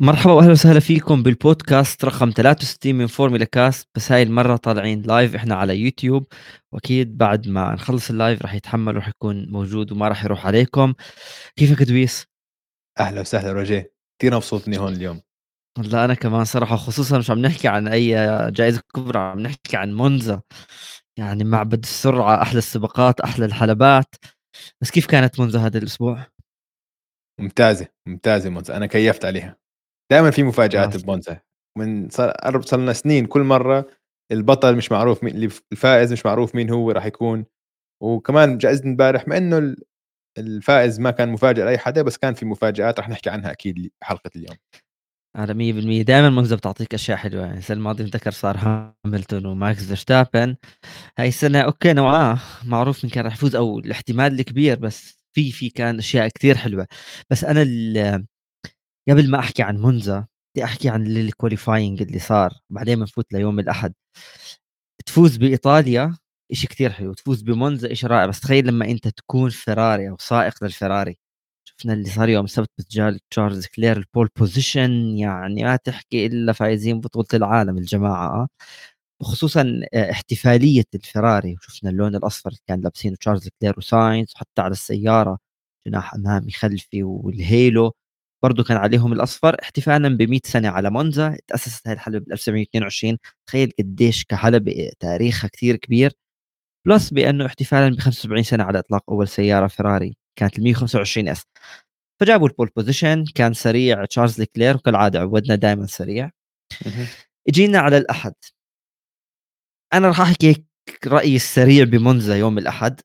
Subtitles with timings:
[0.00, 3.88] مرحبا واهلا وسهلا فيكم بالبودكاست رقم 63 من فورمولا كاست.
[3.94, 6.26] بس هاي المرة طالعين live إحنا على يوتيوب.
[6.72, 10.94] وأكيد بعد ما نخلص ال live راح يتحمل وراح يكون موجود وما راح يروح عليكم.
[11.56, 12.26] كيفك دويس؟
[13.00, 13.92] أهلا وسهلا روجيه.
[14.18, 15.20] كثير مبسوط اني هون اليوم.
[15.78, 18.14] والله أنا كمان صراحة خصوصا مش عم نحكي عن أي
[18.50, 20.42] جائزة كبرى عم نحكي عن مونزا.
[21.18, 24.14] يعني معبد السرعة أحلى السباقات أحلى الحلبات.
[24.80, 26.26] بس كيف كانت مونزا هذا الأسبوع؟
[27.40, 28.76] ممتازة ممتازة مونزا.
[28.76, 29.65] أنا كيفت عليها.
[30.12, 31.40] دائما في مفاجآت خلاص بمونزا
[31.78, 33.86] من صار صار لنا سنين كل مرة
[34.32, 37.46] البطل مش معروف مين اللي الفائز مش معروف مين هو راح يكون.
[38.02, 39.76] وكمان جائزه امبارح مع إنه
[40.38, 44.30] الفائز ما كان مفاجئ لأي حدا بس كان في مفاجآت راح نحكي عنها أكيد بحلقه
[44.36, 44.56] اليوم.
[45.36, 45.54] على
[46.02, 47.46] 100% دائما مونزا بتعطيك أشياء حلوة.
[47.46, 48.56] يعني السنة الماضية ذكر صار
[49.06, 50.56] هاملتون وماكس فيرستابن.
[51.18, 55.70] هاي السنة okay نوعا معروف من كان راح يفوز أو الاحتمال الكبير بس في في
[55.70, 56.86] كان أشياء كثير حلوة.
[57.30, 57.62] بس أنا
[59.08, 63.58] قبل ما أحكي عن مونزا بدي أحكي عن ال qualifying اللي صار بعدين بنفوت ليوم
[63.60, 63.94] الأحد.
[65.06, 66.16] تفوز بإيطاليا
[66.52, 67.12] شيء كثير حلو.
[67.14, 68.26] تفوز بمونزا شيء رائع.
[68.26, 71.18] بس تخيل لما أنت تكون فيراري أو سائق للفيراري.
[71.68, 76.26] شفنا اللي صار يوم السبت بس جاب تشارلز لكلير ال pole position يعني ما تحكي
[76.26, 78.48] إلا فايزين بطولة العالم الجماعة آه.
[79.22, 84.72] وخصوصا آه، احتفالية الفراري وشفنا اللون الأصفر اللي كان لابسينه تشارلز لكلير وساينز وحتى على
[84.72, 85.38] السيارة
[85.88, 87.92] جناح أمامي خلفي وال halo.
[88.46, 93.18] برضه كان عليهم الأصفر احتفالا ب 100 سنة على مونزا تأسست هاي الحلبة ب 1922
[93.46, 96.12] تخيل قديش كحلبة تاريخها كثير كبير.
[96.86, 101.42] plus بأنه احتفالا ب 75 سنة على إطلاق أول سيارة فراري كانت ال 125 S.
[102.20, 106.30] فجابوا ال pole position كان سريع تشارلز لكلير وكالعادة عودنا دائما سريع.
[107.48, 108.34] اجينا على الأحد.
[109.94, 110.64] أنا راح أحكي
[111.06, 113.00] رأيي السريع بمونزا يوم الأحد.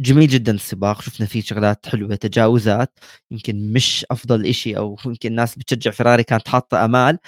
[0.00, 1.02] جميل جدا السباق.
[1.02, 2.98] شفنا فيه شغلات حلوة تجاوزات.
[3.30, 7.18] يمكن مش أفضل إشي أو يمكن الناس بتشجع فراري كانت حاطة أمال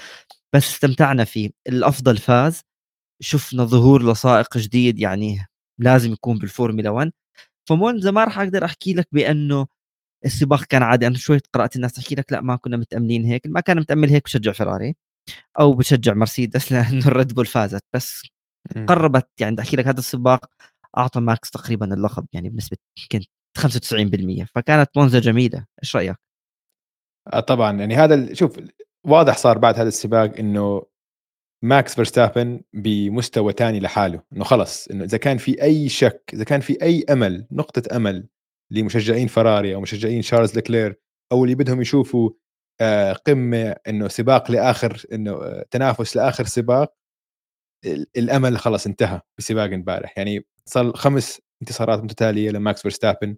[0.55, 1.51] بس استمتعنا فيه.
[1.69, 2.63] الأفضل فاز.
[3.23, 5.47] شفنا ظهور لسائق جديد يعني
[5.81, 7.13] لازم يكون بالفورمولا 1
[7.71, 9.67] فمونزا ما راح أقدر أحكي لك بأنه
[10.27, 11.09] السباق كان عادي.
[11.09, 13.43] أنا شوي قرأت الناس تحكي لك لا ما كنا متأملين هيك.
[13.47, 14.97] ما كان متأمل هيك بشجع فراري
[15.61, 17.85] أو بشجع مرسيدس لأنه الريد بول فازت.
[17.95, 18.23] بس
[18.89, 20.47] قربت يعني بدي أحكي لك هذا السباق
[20.99, 23.27] أعطى ماكس تقريبا اللقب يعني بنسبة يمكن
[23.59, 25.67] 95% فكانت مونزا جميلة.
[25.83, 26.17] إيش رأيك؟
[27.33, 27.79] آه طبعا.
[27.79, 28.57] يعني هذا شوف
[29.07, 30.83] واضح صار بعد هذا السباق إنه
[31.65, 36.61] ماكس فيرستابن بمستوى ثاني لحاله إنه خلص إنه إذا كان في أي شك إذا كان
[36.61, 38.29] في أي أمل نقطة أمل
[38.71, 41.01] لمشجعين فراري أو مشجعين شارلز لكلير
[41.33, 42.31] أو اللي بدهم يشوفوا
[42.81, 46.95] آه، قمة إنه سباق لآخر إنه آه، تنافس لآخر سباق
[48.17, 50.19] الأمل خلص انتهى بسباق امبارح.
[50.19, 53.37] يعني صار خمس انتصارات متتالية لماكس فيرستابن.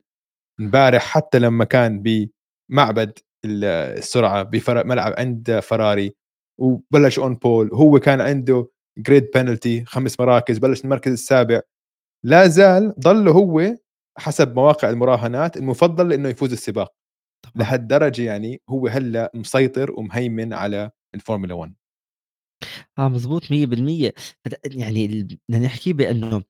[0.61, 6.15] امبارح حتى لما كان بمعبد السرعة بملعب عند فراري
[6.61, 11.61] وبلش on pole هو كان عنده grid penalty خمس مراكز بلش المركز السابع.
[12.25, 13.77] لا زال ضل هو
[14.19, 16.95] حسب مواقع المراهنات المفضل إنه يفوز السباق.
[17.57, 21.75] لهالدرجة يعني هو هلأ مسيطر ومهيمن على الفورمولا 1
[22.99, 24.13] آه مزبوط 100%
[24.65, 26.43] يعني بدنا نحكي بأنه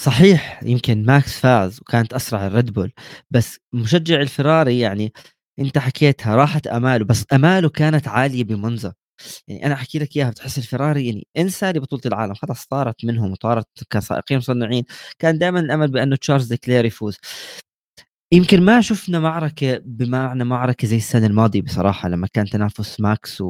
[0.00, 2.92] صحيح يمكن ماكس فاز وكانت أسرع الريد بول
[3.30, 5.12] بس مشجع الفراري يعني
[5.58, 8.94] أنت حكيتها راحت أماله بس أماله كانت عالية بمونزا
[9.48, 13.66] يعني أنا أحكي لك إياها بتحس الفراري يعني انسى لبطولة العالم خلاص طارت منهم وطارت
[13.90, 14.84] كسائقين مصنعين
[15.18, 17.18] كان دائما الأمل بأنه تشارلز لكلير يفوز.
[18.32, 23.42] يمكن ما شفنا معركة بمعنى معركة زي السنة الماضية بصراحة لما كان تنافس ماكس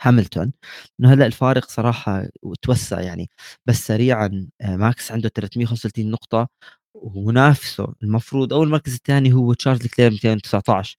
[0.00, 0.52] وهاملتون
[1.00, 2.28] إنه هلأ الفارق صراحة
[2.62, 3.30] توسع يعني.
[3.66, 6.48] بس سريعا آه، ماكس عنده 335 نقطة
[6.94, 7.94] ومنافسه.
[8.02, 10.96] المفروض أول المركز الثاني هو تشارلز لكلير 219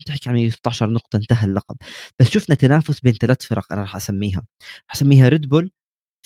[0.00, 1.76] بتحكي عن 116 نقطة انتهى اللقب.
[2.20, 4.42] بس شفنا تنافس بين ثلاث فرق أنا راح أسميها.
[4.62, 5.70] راح أسميها ريد بول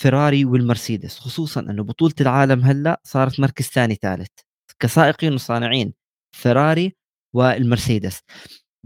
[0.00, 1.18] فيراري والمرسيدس.
[1.18, 4.28] خصوصا أنه بطولة العالم هلأ صارت مركز ثاني ثالث.
[4.80, 5.94] كسائقين وصانعين
[6.36, 6.96] فيراري
[7.34, 8.20] والمرسيدس.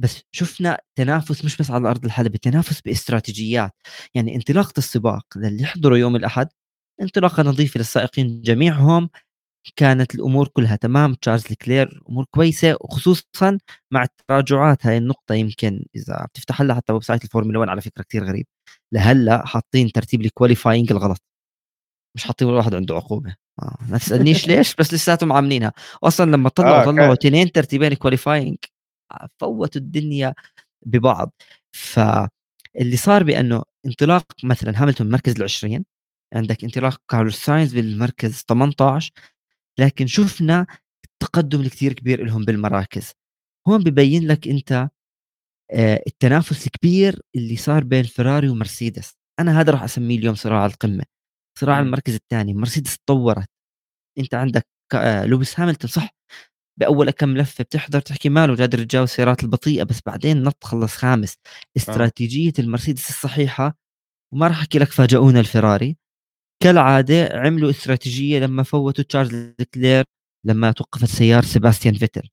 [0.00, 3.72] بس شفنا تنافس مش بس على ارض الحلبة تنافس باستراتيجيات.
[4.14, 6.48] يعني انطلاقة السباق للي يحضروا يوم الأحد
[7.02, 9.10] انطلاقة نظيفة للسائقين جميعهم.
[9.76, 13.58] كانت الأمور كلها تمام تشارلز لكلير أمور كويسة وخصوصا
[13.92, 18.24] مع التراجعات هاي النقطة يمكن إذا بتفتح هلا حتى website الفورمولا 1 على فكرة كثير
[18.24, 18.46] غريب.
[18.94, 21.22] لهلأ حاطين ترتيب ال qualifying الغلط.
[22.16, 23.36] مش حاطين ولا واحد عنده عقوبة.
[23.62, 23.78] آه.
[23.88, 25.72] ما تسألنيش ليش بس لساتهم عاملينها.
[26.04, 28.56] أصلا لما طلعوا آه طلعوا اثنين ترتيبين qualifying
[29.40, 30.34] فوتوا الدنيا
[30.86, 31.32] ببعض.
[31.76, 35.82] فاللي صار بأنه انطلاق مثلا هاملتون المركز ال20
[36.34, 39.12] عندك انطلاق كارلوس ساينز بالمركز 18
[39.78, 40.66] لكن شفنا
[41.04, 43.12] التقدم الكثير كبير لهم بالمراكز.
[43.68, 44.88] هون ببين لك أنت
[45.72, 49.14] آه، التنافس الكبير اللي صار بين فيراري ومرسيدس.
[49.40, 51.04] أنا هذا راح أسميه اليوم صراع القمة.
[51.58, 51.80] صراع.
[51.80, 53.48] المركز الثاني مرسيدس تطورت.
[54.18, 56.08] أنت عندك آه، لويس هاملتون صح؟
[56.80, 61.36] بأول كم لفة بتحضر تحكي ماله قادر يتجاوز السيارات البطيئة بس بعدين نط خلص خامس.
[61.76, 63.78] استراتيجية المرسيدس الصحيحة
[64.34, 65.96] وما راح أحكي لك فاجئونا الفراري.
[66.62, 70.04] كالعادة عملوا استراتيجية لما فوتوا تشارلز لكلير
[70.46, 72.28] لما توقفت سياره سيباستيان فيتل.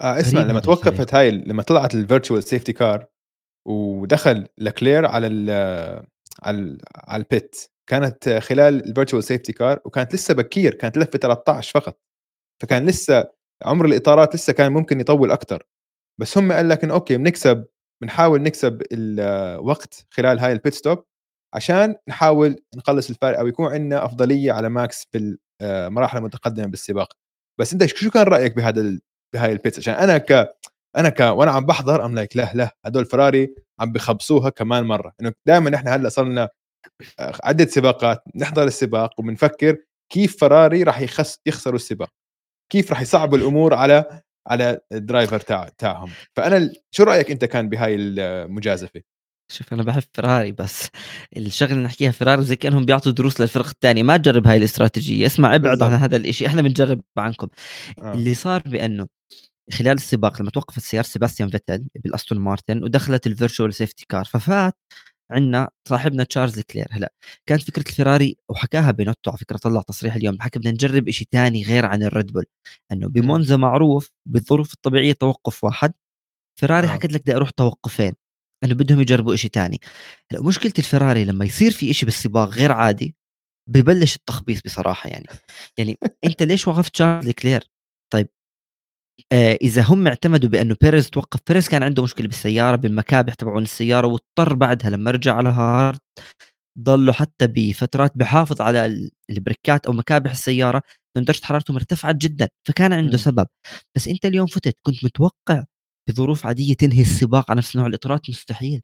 [0.00, 0.60] آه اسمع لما.
[0.60, 3.06] توقفت هاي لما طلعت ال virtual safety car
[3.68, 5.50] ودخل لكلير على ال
[6.42, 10.98] على ال على ال pit كانت خلال ال virtual safety car وكانت لسه بكير كانت
[10.98, 11.98] لفة 13 فقط.
[12.62, 13.28] فكان لسه
[13.64, 15.62] عمر الإطارات لسه كان ممكن يطول أكثر
[16.20, 17.66] بس هم قال لك إنه okay بنكسب
[18.02, 21.04] بنحاول نكسب الوقت خلال هاي ال pit stop
[21.54, 27.12] عشان نحاول نقلص الفارق أو يكون عندنا أفضلية على ماكس في المراحل المتقدمه بالسباق.
[27.60, 28.98] بس أنت شو كان رأيك بهذا.
[29.34, 30.54] بهاي ال pits عشان أنا ك
[30.96, 35.12] أنا ك وأنا عم بحضر I'm like لا لا هدول فراري عم بخبصوها كمان مرة.
[35.20, 36.48] إنه دائما إحنا هلأ صرنا
[37.20, 39.76] عدة سباقات نحضر السباق وبنفكر
[40.12, 42.10] كيف فراري راح يخس يخسروا السباق.
[42.72, 46.10] كيف راح يصعبوا الأمور على على ال driver تاع تاعهم.
[46.36, 49.00] فأنا شو رأيك أنت كان بهاي المجازفة؟
[49.52, 50.88] شوف أنا بحب فيراري بس
[51.36, 55.26] الشغلة اللي نحكيها فيراري زي كأنهم بيعطوا دروس للفرق الثانية ما تجرب هاي الاستراتيجية.
[55.26, 55.92] اسمع ابعد عن.
[55.92, 57.48] هذا الشيء إحنا بنجرب عنكم.
[58.02, 58.12] آه.
[58.12, 59.06] اللي صار بأنه
[59.72, 64.76] خلال السباق لما توقفت سياره سيباستيان فيتل بالأستون مارتن ودخلت ال virtual safety car ففات
[65.32, 66.86] عندنا صاحبنا تشارلز لكلير.
[66.90, 67.12] هلا
[67.46, 70.40] كانت فكرة الفيراري وحكاها بينوتو على فكرة طلع تصريح اليوم.
[70.40, 72.44] حكى بدنا نجرب شيء ثاني غير عن الريد بول.
[72.92, 75.92] إنه بمونزا معروف بالظروف الطبيعية توقف واحد
[76.60, 76.90] فيراري آه.
[76.90, 78.12] حكت لك بدي أروح توقفين
[78.64, 79.80] إنه بدهم يجربوا شيء ثاني
[80.32, 83.16] هلا مشكلة الفيراري لما يصير في شيء بالسباق غير عادي
[83.70, 85.26] ببلش التخبيص بصراحة يعني.
[85.78, 87.70] يعني أنت ليش وقفت تشارلز لكلير؟
[88.12, 88.28] طيب
[89.62, 94.54] إذا هم اعتمدوا بأنه بيريز توقف بيريز كان عنده مشكلة بالسيارة بالمكابح تبعون السيارة واضطر
[94.54, 95.98] بعدها لما رجع على hard
[96.78, 100.82] ضلوا حتى بفترات بحافظ على ال- البريكات أو مكابح السيارة
[101.16, 103.16] لأن درجه حرارتهم ارتفعت جدا فكان عنده.
[103.18, 103.46] سبب.
[103.96, 105.64] بس أنت اليوم فتت كنت متوقع
[106.08, 108.82] بظروف عادية تنهي السباق على نفس نوع الإطارات؟ مستحيل.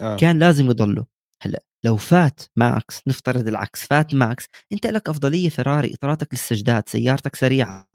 [0.00, 0.16] آه.
[0.16, 1.04] كان لازم يضلوا.
[1.42, 6.88] هلأ لو فات ماكس نفترض العكس فات ماكس أنت لك أفضلية فيراري إطاراتك لسا جداد
[6.88, 7.86] سيارتك سريعة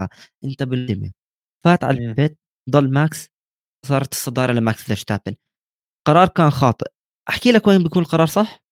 [0.46, 1.14] أنت بال limit
[1.64, 2.10] فات على مم.
[2.10, 3.28] ال pit ضل ماكس
[3.86, 5.36] صارت الصدارة لماكس فيرستابن
[6.08, 6.86] قرار كان خاطئ
[7.30, 8.64] أحكي لك وين بيكون القرار صح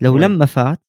[0.00, 0.82] لو وين؟ لما فات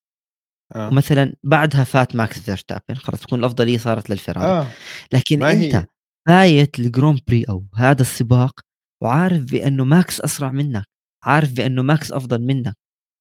[0.75, 0.87] آه.
[0.87, 4.67] ومثلا بعدها فات ماكس فيرستابن خلص تكون الأفضلية صارت للفيراري آه
[5.13, 5.87] لكن ما هي- انت
[6.27, 8.59] فايت ال Grand Prix أو هذا السباق
[9.03, 10.85] وعارف بأنه ماكس أسرع منك
[11.23, 12.75] عارف بأنه ماكس أفضل منك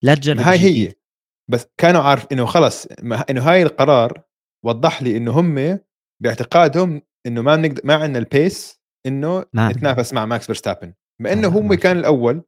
[0.04, 0.58] لا تجرب هاي.
[0.58, 0.92] هي
[1.50, 2.86] بس كانوا عارف إنه خلص
[3.30, 4.22] إنه هاي القرار
[4.64, 5.78] وضح لي إنه هم
[6.22, 11.60] باعتقادهم إنه ما بنقدر ما عندنا ال pace إنه نتنافس مع ماكس فيرستابن مع انه
[11.60, 11.98] ما كان.
[11.98, 12.42] الأول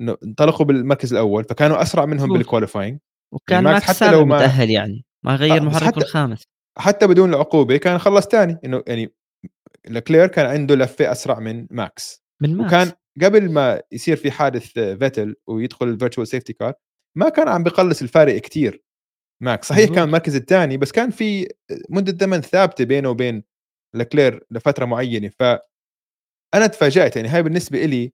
[0.00, 2.32] إنه انطلقوا بالمركز الأول فكانوا أسرع منهم.
[2.32, 2.98] بال qualifying
[3.34, 6.42] وكان ماكس ماكس حتى لو ما- متأهل يعني ما غير آه، محركه الخامس.
[6.78, 9.14] حتى بدون العقوبة كان خلص ثاني إنه يعني
[9.88, 12.92] لكلير كان عنده لفة أسرع من ماكس من ماكس وكان
[13.22, 16.72] قبل ما يصير في حادث فيتل ويدخل ال virtual safety car
[17.16, 18.82] ما كان عم بقلص الفارق كتير.
[19.42, 19.96] ماكس صحيح مظبوط.
[19.96, 21.48] كان المركز الثاني بس كان في
[21.90, 23.44] مدة زمن ثابتة بينه وبين
[23.94, 25.28] لكلير لفترة معينة.
[25.28, 25.42] ف
[26.54, 28.12] أنا تفاجأت يعني هاي بالنسبة لي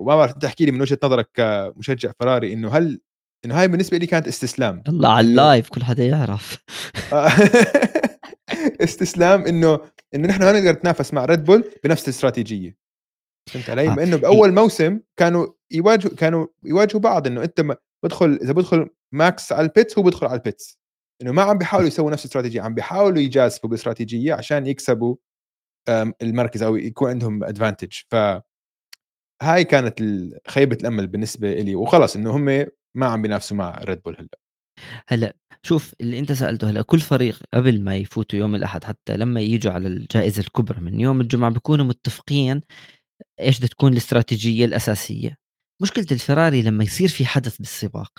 [0.00, 3.00] وما بعرف تحكي لي من وجهة نظرك كمشجع فراري إنه هل
[3.44, 4.82] إنه هاي بالنسبة لي كانت استسلام.
[4.88, 6.58] الله على ال live كل حدا يعرف.
[8.84, 9.80] استسلام إنه
[10.14, 12.76] إنه نحن ما نقدر نتنافس مع ريد بول بنفس الاستراتيجية.
[13.50, 13.94] فهمت علي؟ آه.
[13.94, 19.52] مع إنه بأول موسم كانوا يواجهوا كانوا يواجهوا بعض إنه أنت بدخل إذا بدخل ماكس
[19.52, 20.79] على ال pits هو بدخل على ال pits.
[21.22, 25.16] إنه ما عم بيحاولوا يسووا نفس الاستراتيجيه عم بيحاولوا يجازفوا باستراتيجية عشان يكسبوا
[26.22, 28.14] المركز أو يكون عندهم advantage ف
[29.42, 30.00] هاي كانت
[30.48, 34.28] خيبة الأمل بالنسبة لي وخلص إنه هم ما عم بينافسوا مع ريد بول هلأ.
[35.08, 39.40] هلأ شوف اللي أنت سألته هلأ كل فريق قبل ما يفوتوا يوم الأحد حتى لما
[39.40, 42.60] يجوا على الجائزة الكبرى من يوم الجمعة بيكونوا متفقين
[43.40, 45.36] إيش بدها تكون الاستراتيجية الأساسية.
[45.82, 48.18] مشكلة الفراري لما يصير في حدث بالسباق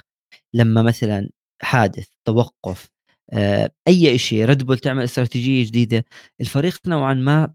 [0.56, 1.30] لما مثلا
[1.64, 2.90] حادث توقف
[3.34, 6.06] آه، أي شيء ريد بول تعمل استراتيجية جديدة.
[6.42, 7.54] الفريق نوعا ما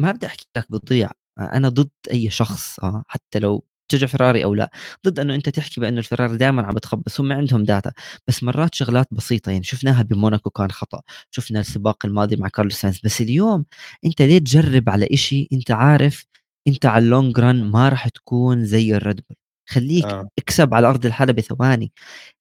[0.00, 1.10] ما بدي أحكي لك بتضيع.
[1.40, 4.70] أنا ضد أي شخص آه حتى لو تشجع فراري أو لا.
[5.06, 7.92] ضد إنه أنت تحكي بأنه الفراري دائما عم بتخبص هم عندهم data
[8.28, 11.02] بس مرات شغلات بسيطة يعني شفناها بموناكو كان خطأ.
[11.30, 13.64] شفنا السباق الماضي مع كارلوس ساينز بس اليوم
[14.06, 16.26] أنت ليه تجرب على إشي أنت عارف
[16.68, 19.36] أنت على ال long run ما راح تكون زي الريد بول
[19.68, 20.28] خليك آه.
[20.38, 21.92] اكسب على أرض الحلبة ثواني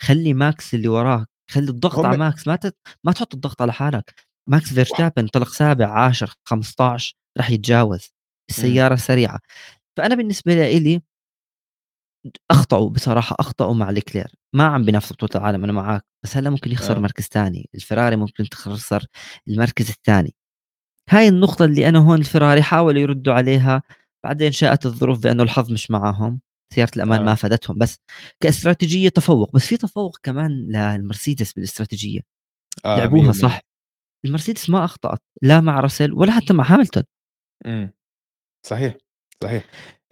[0.02, 2.78] خلي ماكس اللي وراك خلي الضغط هم- على ماكس ما تت...
[3.04, 4.14] ما تحط الضغط على حالك.
[4.50, 8.10] ماكس فيرستابن طلق سابع 10 15 راح يتجاوز.
[8.50, 9.40] السيارة سريعة.
[9.98, 11.02] فأنا بالنسبة لإلي
[12.52, 14.28] أخطأوا بصراحة أخطأوا مع ليكلير.
[14.56, 16.06] ما عم بينافسوا بطولة العالم أنا معاك.
[16.24, 17.00] بس هلا ممكن يخسر آه.
[17.00, 17.70] مركز ثاني.
[17.76, 19.06] الفراري ممكن تخسر
[19.48, 20.36] المركز الثاني.
[21.10, 23.82] هاي النقطة اللي أنا هون الفراري حاولوا يردوا عليها.
[24.24, 26.42] بعدين شاءت الظروف بأنه الحظ مش معاهم.
[26.74, 27.24] سيارة الأمان آه.
[27.24, 27.98] ما فادتهم بس
[28.40, 32.20] كاستراتيجية تفوق بس في تفوق كمان للمرسيدس بالاستراتيجية.
[32.86, 33.60] آه لعبوها 100% صح.
[34.26, 37.04] المرسيدس ما أخطأت لا مع راسل ولا حتى مع هاملتون.
[37.66, 37.94] إمم.
[38.66, 38.96] صحيح،
[39.44, 39.64] صحيح.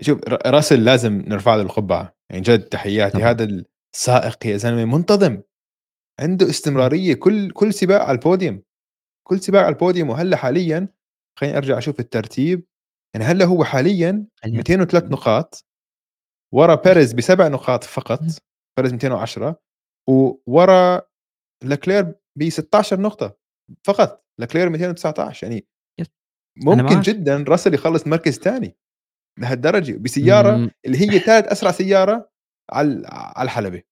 [0.01, 3.29] شوف راسل لازم نرفع له القبعة، يعني جد تحياتي، طبعا.
[3.29, 3.63] هذا
[3.95, 5.41] السائق يا زلمة منتظم،
[6.19, 6.51] عنده مم.
[6.51, 8.55] استمرارية كل كل سباق على الpodium،
[9.27, 10.87] كل سباق على الpodium وهلّا حاليًا
[11.39, 12.65] خلّيني أرجع أشوف الترتيب،
[13.15, 15.65] يعني هلّا هو حاليا 203 نقاط،
[16.53, 18.19] ورا بيريز ب7 نقاط فقط،
[18.77, 19.59] بيريز 210
[20.09, 21.01] وورا
[21.63, 23.37] لكلير ب16 نقطة
[23.87, 25.67] فقط، لكلير 219 يعني
[26.57, 28.77] ممكن جدًا راسل يخلّص مركز تاني.
[29.39, 30.71] لهالدرجة بسيارة مم.
[30.85, 32.31] اللي هي ثالث أسرع سيارة
[32.71, 33.83] على على الحلبة.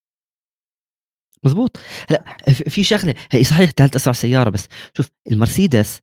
[1.44, 1.76] مزبوط
[2.08, 6.00] هلا في شغلة هي صحيح ثالث أسرع سيارة بس شوف المرسيدس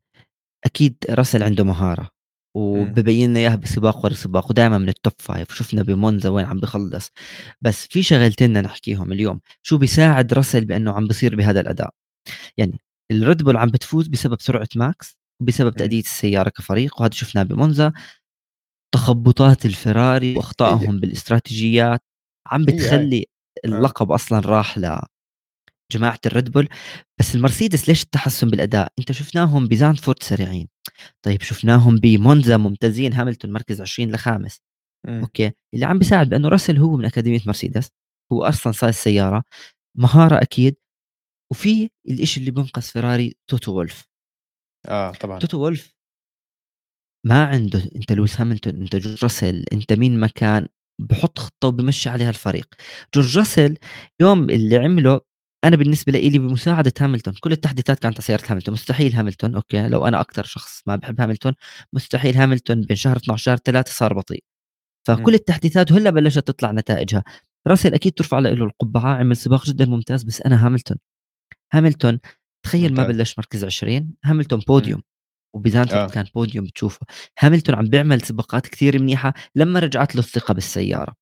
[0.65, 2.09] أكيد راسل عنده مهارة
[2.55, 6.59] وببين لنا إياها بسباق ورا سباق ودائما من ال top five شفنا بمونزا وين عم
[6.59, 7.09] بخلص.
[7.61, 9.41] بس في شغلتين بدنا نحكيهم اليوم.
[9.63, 11.89] شو بيساعد راسل بأنه عم بصير بهذا الأداء؟
[12.57, 12.79] يعني
[13.11, 17.93] الريد بول عم بتفوز بسبب سرعة ماكس وبسبب إمم، تأدية السيارة كفريق وهذا شفناه بمونزا.
[18.95, 22.03] تخبطات الفراري وأخطائهم بالاستراتيجيات
[22.47, 23.25] عم بتخلي
[23.65, 26.69] آه، اللقب أصلا راح لجماعه الريد بول
[27.19, 30.67] بس المرسيدس ليش التحسن بالأداء؟ أنت شفناهم بزانفورد سريعين.
[31.25, 34.61] طيب شفناهم بمونزا ممتازين هاملتون مركز 20 لخامس.
[35.07, 35.51] إمم، أوكي.
[35.73, 37.89] اللي عم بيساعد بأنه راسل هو من أكاديمية مرسيدس
[38.33, 39.43] هو أصلا صاير السياره
[39.99, 40.75] مهارة أكيد
[41.51, 44.05] وفي الإشي اللي بنقذ فيراري توتو وولف.
[44.89, 45.93] آه طبعًا، توتو وولف
[47.25, 50.67] ما عنده أنت لويس هاميلتون أنت جورج راسل أنت مين ما كان
[51.01, 52.67] بحط خطة وبمشي عليها الفريق.
[53.15, 53.77] جورج راسل
[54.21, 55.21] يوم اللي عمله
[55.63, 60.07] أنا بالنسبة لي بمساعدة هاميلتون كل التحديثات كانت على سيارة هاميلتون مستحيل هاميلتون أوكي لو
[60.07, 61.53] أنا أكثر شخص ما بحب هاميلتون
[61.93, 64.43] مستحيل هامilton بين شهر 12 شهر 3 صار بطيء.
[65.07, 67.23] فكل التحديثات وهلا بلشت تطلع نتائجها.
[67.67, 70.95] راسل أكيد ترفع له القبعة عمل سباق جدا ممتاز بس أنا هامilton
[71.75, 72.17] هامilton
[72.65, 75.01] تخيل ما بلش مركز 20 هامilton إمم، بوديوم
[75.55, 77.05] وبزانفورد آه، كان بوديوم بتشوفه
[77.45, 81.15] هامilton عم بيعمل سباقات كثير منيحة لما رجعت له الثقة بالسيارة.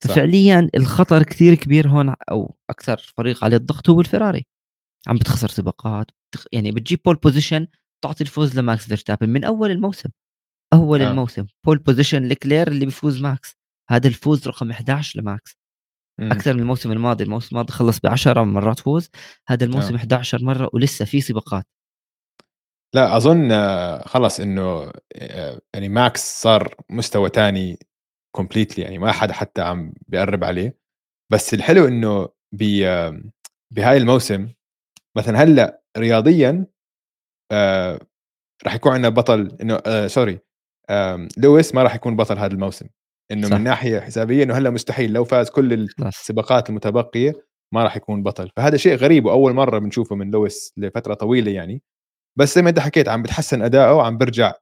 [0.00, 4.46] ففعليا الخطر كثير كبير هون أو أكثر فريق عليه الضغط هو الفراري.
[5.06, 6.46] عم بتخسر سباقات بتخ...
[6.52, 7.66] يعني بتجيب pole position
[8.04, 10.10] تعطي الفوز لماكس فيرستابن من أول الموسم.
[10.72, 13.56] أول آه، الموسم pole position لكلير اللي بيفوز ماكس.
[13.90, 15.56] هذا الفوز رقم 11 لماكس.
[16.20, 19.10] إمم، أكثر من الموسم الماضي الموسم الماضي خلص ب 10 مرات فوز.
[19.48, 21.66] هذا آه، الموسم 11 مرة ولسه في سباقات.
[22.94, 23.50] لأ أظن
[23.98, 27.78] خلص إنه آآ يعني ماكس صار مستوى تاني
[28.38, 30.78] completely يعني ما حدا حتى عم بيقرّب عليه،
[31.32, 32.62] بس الحلو إنه ب
[33.74, 34.48] بهاي الموسم
[35.16, 36.66] مثلًا هلّأ رياضيًا
[37.52, 37.98] آآ
[38.64, 40.38] راح يكون عندنا بطل إنه آآ sorry
[40.90, 42.86] آمم لويس ما راح يكون بطل هذا الموسم،
[43.32, 43.60] إنه من صح.
[43.60, 45.72] ناحية حسابية إنه هلّأ مستحيل لو فاز كل
[46.06, 47.32] السباقات المتبقية
[47.74, 51.82] ما راح يكون بطل، فهذا شيء غريب وأول مرّة بنشوفه من لويس لفترة طويلة يعني،
[52.38, 54.54] بس زي ما أنت حكيت عم بيتحسن أداؤه وعم بيرجع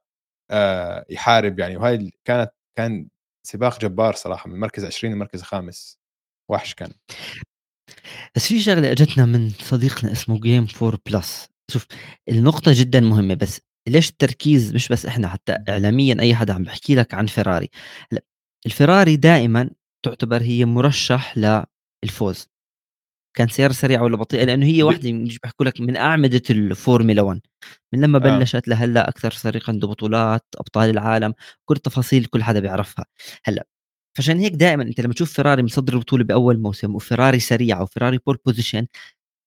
[0.51, 1.77] آآ يحارب يعني.
[1.77, 3.07] وهاي كانت كان
[3.45, 5.99] سباق جبار صراحة من المركز 20 للمركز الخامس،
[6.51, 6.93] وحش كان.
[8.35, 11.87] بس في شغلة إجتنا من صديقنا اسمه جيم فور بلس شوف
[12.29, 16.95] النقطة جدا مهمة بس ليش التركيز مش بس إحنا حتى اعلاميا أي حدا عم بحكي
[16.95, 17.69] لك عن فيراري
[18.65, 19.69] الفيراري دائما
[20.05, 21.37] تعتبر هي مرشح
[22.03, 22.47] للفوز.
[23.35, 27.41] كان سيارة سريعة ولا بطيئة؟ لأنه هي واحدة مش بيحكوا لك من أعمدة الفورمولا 1
[27.93, 31.33] من لما آه، بلشت لهلأ أكثر فريق عنده بطولات أبطال العالم
[31.65, 33.05] كل التفاصيل كل حدا بيعرفها.
[33.45, 33.67] هلأ
[34.17, 38.37] فعشان هيك دائما أنت لما تشوف فيراري مصدر البطولة بأول موسم وفيراري سريعة وفيراري pole
[38.45, 38.87] position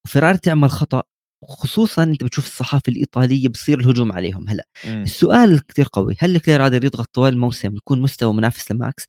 [0.07, 1.03] وفيراري تعمل خطأ
[1.45, 4.49] خصوصا أنت بتشوف الصحافة الإيطالية بصير الهجوم عليهم.
[4.49, 9.05] هلأ إمم، السؤال كثير قوي هل لكلير قادر يضغط طوال الموسم يكون مستوى منافس لماكس؟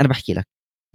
[0.00, 0.46] أنا باحكي لك،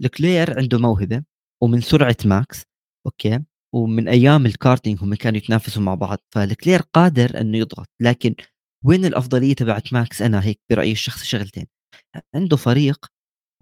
[0.02, 1.22] لكلير عنده موهبة
[1.62, 2.62] ومن سرعة ماكس
[3.06, 3.40] أوكي،
[3.74, 8.34] ومن أيام الكارتينج هم كانوا يتنافسوا مع بعض، فلكلير قادر إنه يضغط، لكن
[8.84, 11.66] وين الأفضلية تبعت ماكس؟ أنا هيك برأيي الشخصي شغلتين،
[12.34, 13.06] عنده فريق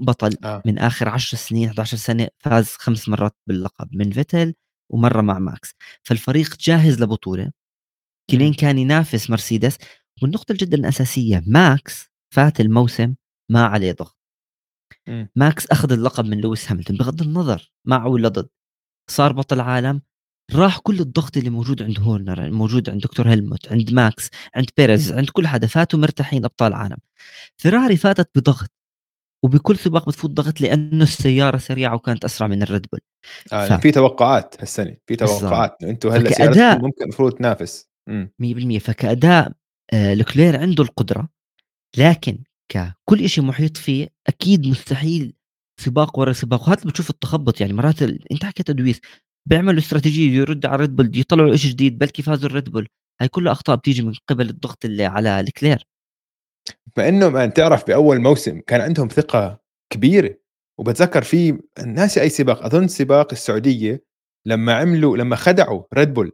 [0.02, 4.54] بطل آه، من آخر 10 سنين 11 سنة فاز 5 مرات باللقب من فيتل
[4.92, 7.52] ومرة مع ماكس، فالفريق جاهز لبطولة، إمم،
[8.30, 9.78] كلين كان ينافس مرسيدس،
[10.22, 13.14] والنقطة جدًا الأساسية ماكس فات الموسم
[13.52, 14.18] ما عليه ضغط.
[15.38, 18.48] ماكس أخذ اللقب من لويس هاميلتون بغض النظر مع ولا ضد.
[19.08, 20.02] صار بطل عالم
[20.54, 25.12] راح كل الضغط اللي موجود عند هورنر موجود عند دكتور هيلموت عند ماكس عند بيريز
[25.12, 26.96] عند كل حدا فاتوا مرتاحين أبطال عالم
[27.56, 28.70] فيراري فاتت بضغط
[29.44, 33.00] وبكل سباق بتفوت ضغط لأنه السيارة سريعة وكانت أسرع من الريد بول.
[33.52, 33.72] آه ف...
[33.72, 37.90] في توقعات هالسنة في توقعات أنتم هلأ سيارتكم ممكن المفروض تنافس.
[38.10, 39.52] 100% فكأداء
[39.92, 41.28] آه لوكلير عنده القدرة
[41.96, 42.38] لكن
[42.68, 45.34] ككل شيء محيط فيه أكيد مستحيل
[45.80, 46.68] سباق ورا سباق.
[46.68, 48.32] وهذا بتشوف التخبط يعني مرات ال...
[48.32, 49.00] انت حكيت أدويس
[49.48, 52.88] بيعملوا استراتيجية يرد على ريد بول يطلعوا شيء جديد بلكي فازوا الريد بول
[53.20, 55.86] هاي كلها أخطاء بتيجي من قبل الضغط اللي على لكلير
[56.96, 59.60] فانه ما تعرف بأول موسم كان عندهم ثقة
[59.92, 60.34] كبيرة.
[60.78, 64.04] وبتذكر في ناسي أي سباق أظن سباق السعودية
[64.46, 66.32] لما عملوا لما خدعوا ريد بول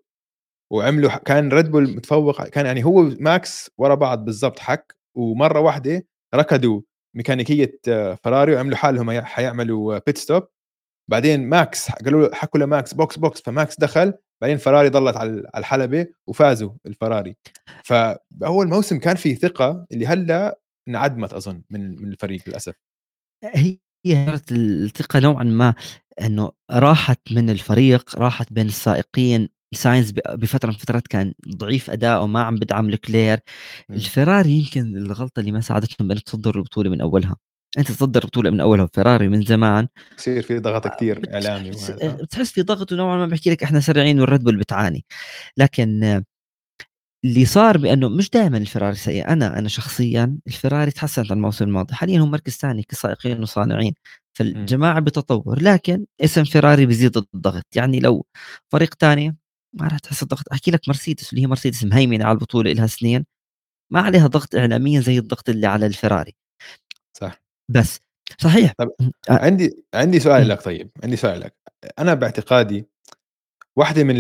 [0.73, 4.97] وعملوا كان ريد بول متفوق كان يعني هو ماكس ورا بعض بالضبط حك.
[5.17, 6.81] ومرة واحدة ركضوا
[7.17, 7.81] ميكانيكية
[8.25, 10.49] فراري وعملوا حالهم حيعملوا pit stop
[11.11, 14.15] بعدين ماكس قالوا له حكوا لماكس box box فماكس دخل.
[14.43, 17.37] بعدين فراري ضلت على الحلبة وفازوا الفراري.
[17.85, 22.75] فاول موسم كان في ثقة اللي هلأ انعدمت أظن من من الفريق للأسف.
[23.45, 23.79] هي
[24.53, 25.75] الثقة نوعا ما
[26.21, 32.43] إنه راحت من الفريق راحت بين السائقين ساينز بفترة من الفترات كان ضعيف أداؤه ما
[32.43, 33.41] عم بدعم لكلير
[33.91, 37.37] الفراري يمكن الغلطة اللي ما ساعدتهم بان تصدر البطولة من أولها.
[37.79, 38.87] أنت تصدر البطوله من أولها.
[38.87, 39.89] فيراري من زمان.
[40.19, 41.71] بصير في ضغط كثير إعلامي
[42.03, 45.05] بتحس في ضغط ونوعا ما بحكي لك إحنا سريعين والريد بول بتعاني.
[45.57, 46.23] لكن
[47.25, 49.29] اللي صار بأنه مش دائما الفراري سيء.
[49.29, 51.95] أنا أنا شخصيا الفراري تحسنت عن الموسم الماضي.
[51.95, 53.95] حاليا هم مركز ثاني كسائقين وصانعين.
[54.33, 55.63] فالجماعة بتطور.
[55.63, 57.67] لكن اسم فيراري بيزيد الضغط.
[57.77, 58.27] يعني لو
[58.73, 59.37] فريق ثاني
[59.77, 63.27] ما راح تحس الضغط أحكي لك مرسيدس اللي هي مرسيدس مهيمنة على البطولة لها سنين
[63.93, 66.35] ما عليها ضغط اعلاميا زي الضغط اللي على الفراري.
[67.17, 67.43] صح.
[67.71, 68.01] بس
[68.39, 68.73] صحيح.
[68.79, 68.91] طب
[69.29, 71.57] عندي عندي سؤال لك طيب عندي سؤال لك.
[71.99, 72.87] أنا باعتقادي
[73.77, 74.17] واحدة من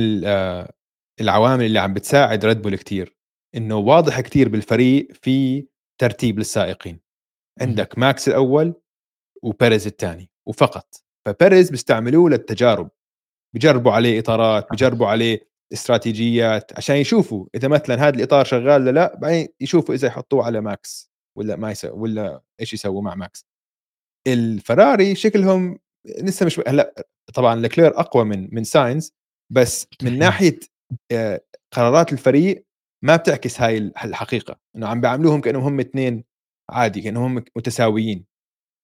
[1.20, 3.16] العوامل اللي عم بتساعد ريد بول كثير
[3.54, 5.66] إنه واضح كثير بالفريق في
[6.00, 7.00] ترتيب للسائقين.
[7.60, 8.74] عندك ماكس الأول
[9.42, 11.04] وبيريز الثاني وفقط.
[11.26, 12.90] فبيريز بيستعملوه للتجارب.
[13.56, 19.16] بجربوا عليه إطارات بجربوا عليه استراتيجيات عشان يشوفوا إذا مثلا هذا الإطار شغال ولا لا
[19.16, 23.46] بعدين يشوفوا إذا يحطوه على ماكس ولا ما يسوي ولا إيش يسووا مع ماكس.
[24.26, 29.14] الفراري شكلهم لسه مش هلأ طبعا لكلير أقوى من من ساينز
[29.52, 30.60] بس من ناحية
[31.12, 31.40] آه،
[31.72, 32.66] قرارات الفريق
[33.04, 34.56] ما بتعكس هاي الحقيقة.
[34.76, 36.24] إنه عم بيعاملوهم كأنهم هم اثنين
[36.70, 38.24] عادي كأنهم هم متساويين.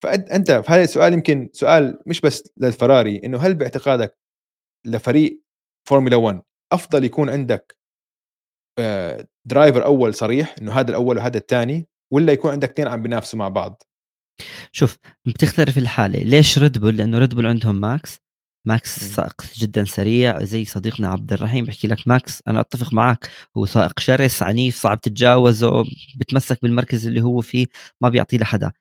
[0.03, 4.22] فانت في هذا السؤال يمكن سؤال مش بس للفراري إنه هل باعتقادك
[4.87, 5.43] لفريق
[5.89, 6.43] فورمولا 1
[6.73, 7.77] أفضل يكون عندك
[9.49, 13.39] driver آه، أول صريح إنه هذا الأول وهذا الثاني ولا يكون عندك اثنين عم بينافسوا
[13.39, 13.83] مع بعض؟
[14.73, 16.19] شوف بتختلف الحالة.
[16.19, 18.19] ليش ريد بول لأنه ريد بول عندهم ماكس
[18.67, 23.67] ماكس سائق جدا سريع زي صديقنا عبد الرحيم بحكي لك ماكس أنا أتفق معك هو
[23.67, 25.85] سائق شرس عنيف صعب تتجاوزه
[26.17, 27.67] بتمسك بالمركز اللي هو فيه
[28.01, 28.73] ما بيعطيه لحدا.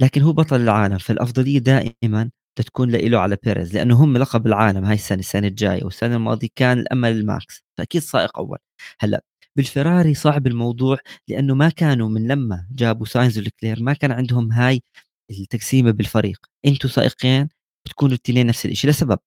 [0.00, 2.30] لكن هو بطل العالم فالأفضلية دائما
[2.62, 6.78] تكون له على بيريز لأنه هم لقب العالم هاي السنة السنة الجاية والسنة الماضية كان
[6.78, 8.58] الأمل لماكس فأكيد سائق أول.
[9.00, 9.24] هلأ
[9.56, 14.82] بالفراري صعب الموضوع لأنه ما كانوا من لما جابوا ساينز ولكلير ما كان عندهم هاي
[15.30, 16.46] التقسيمة بالفريق.
[16.66, 17.48] أنتم سائقين
[17.86, 19.18] بتكونوا الاثنين نفس الشيء لسبب.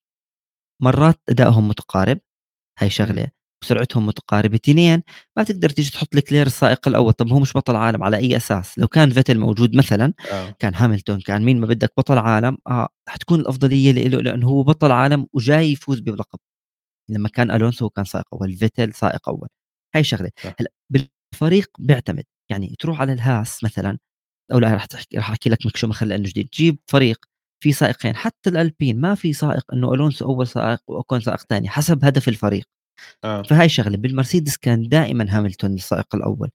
[0.82, 2.20] مرات أدائهم متقارب
[2.80, 3.28] هاي شغلة.
[3.64, 5.04] وسرعتهم متقاربه اثنين
[5.38, 7.14] ما تقدر تيجي تحط لكلير السائق الأول.
[7.14, 10.56] طب هو مش بطل عالم على أي أساس؟ لو كان فيتل موجود مثلا آه.
[10.60, 14.92] كان هاملتون كان مين ما بدك بطل عالم آه حتكون الأفضلية له لأنه هو بطل
[14.92, 16.40] عالم وجاي يفوز بلقب.
[17.10, 19.48] لما كان ألونسو كان سائق أول فيتل سائق أول.
[19.96, 20.32] هاي شغلة.
[20.60, 22.26] هلأ بالفريق بيعتمد.
[22.52, 23.98] يعني تروح على الهاس مثلا
[24.54, 26.50] أو لا راح تحكي راح أحكي لك ميك شوماخر لأنه جديد.
[26.50, 27.26] تجيب فريق
[27.64, 32.06] في سائقين حتى الألبين ما في سائق إنه ألونسو أول سائق أوكون سائق ثاني حسب
[32.06, 32.66] هدف الفريق.
[33.24, 33.42] آه.
[33.42, 36.50] فهاي شغلة بالمرسيدس كان دائما هاملتون السائق الأول.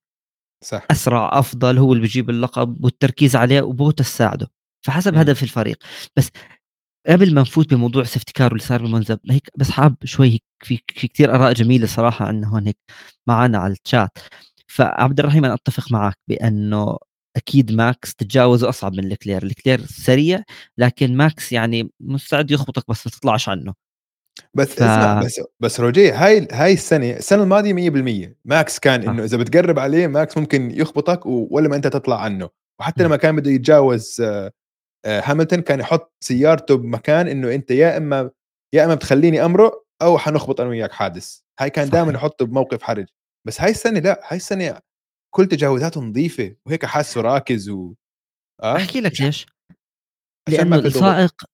[0.64, 0.86] صح.
[0.90, 4.48] أسرع أفضل هو اللي بيجيب اللقب والتركيز عليه وبوتاس ساعده
[4.86, 5.18] فحسب م.
[5.18, 5.76] هدف الفريق.
[6.16, 6.30] بس
[7.08, 10.80] قبل ما نفوت بموضوع safety car واللي صار بمونزا هيك بس حاب شوي هيك في
[10.94, 12.78] في كثير آراء جميلة صراحة عن هون هيك
[13.26, 14.18] معنا على الشات
[14.68, 16.98] فعبد الرحيم أنا أتفق معك بأنه
[17.36, 20.42] أكيد ماكس تتجاوزه أصعب من لكلير لكلير سريع
[20.78, 23.74] لكن ماكس يعني مستعد يخبطك بس ما تطلعش عنه.
[24.54, 24.82] بس ف...
[24.82, 27.90] اسمع بس بس روجي هاي هاي السنة السنة الماضية
[28.30, 32.50] 100% ماكس كان إنه إذا بتقرب عليه ماكس ممكن يخبطك ولا ما أنت تطلع عنه.
[32.80, 34.52] وحتى لما كان بده يتجاوز آه،
[35.04, 38.30] آه، هاملتون كان يحط سيارته بمكان إنه أنت يا إما
[38.74, 41.40] يا إما بتخليني أمرق أو حنخبط أنا وياك حادث.
[41.60, 43.06] هاي كان دائما يحطه بموقف حرج.
[43.46, 44.80] بس هاي السنة لا هاي السنة
[45.34, 46.54] كل تجاوزاته نظيفة.
[46.66, 47.94] وهيك حاسه راكز و
[48.62, 49.46] آه أحكي لك ليش؟
[50.48, 51.44] لأنه السائق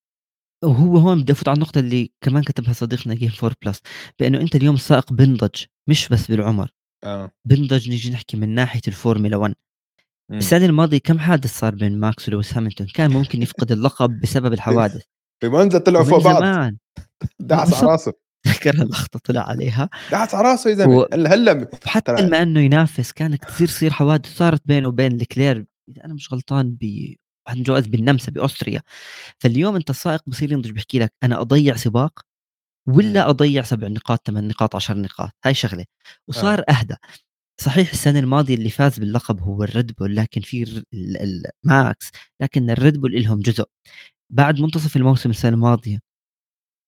[0.63, 3.79] وهو هون بدي أفوت على النقطة اللي كمان كتبها صديقنا جيم فور بلس
[4.19, 6.69] بأنه أنت اليوم السائق بنضج مش بس بالعمر.
[7.03, 7.31] آه.
[7.45, 9.55] بنضج نيجي نحكي من ناحية الفورمولا 1
[10.31, 15.01] السنة الماضية كم حادث صار بين ماكس ولويس هامilton كان ممكن يفقد اللقب بسبب الحوادث.
[15.43, 16.37] بمونزا طلعوا فوق بعض.
[16.37, 16.77] زمان.
[17.39, 18.13] دعس على راسه.
[18.45, 19.89] تذكر اللقطة طلع عليها.
[20.11, 20.97] دعس على راسه يا زلمة.
[20.97, 21.05] و...
[21.13, 21.69] هلا
[22.09, 26.33] ترى- لما إنه ينافس كانت كثير تصير حوادث صارت بينه وبين لكلير إذا أنا مش
[26.33, 27.13] غلطان ب
[27.47, 28.81] عنده جواز بالنمسا بأستريا.
[29.39, 32.19] فاليوم أنت السائق بصير ينضج بيحكي لك أنا أضيع سباق
[32.89, 35.85] ولا أضيع سبع نقاط ثمان نقاط عشر نقاط؟ هاي شغلة.
[36.29, 36.73] وصار آه.
[36.73, 36.95] اهدى
[37.61, 40.83] صحيح السنة الماضية اللي فاز باللقب هو الريد بول لكن في
[41.65, 43.65] الماكس لكن الريد بول لهم جزء.
[44.31, 45.99] بعد منتصف الموسم السنة الماضية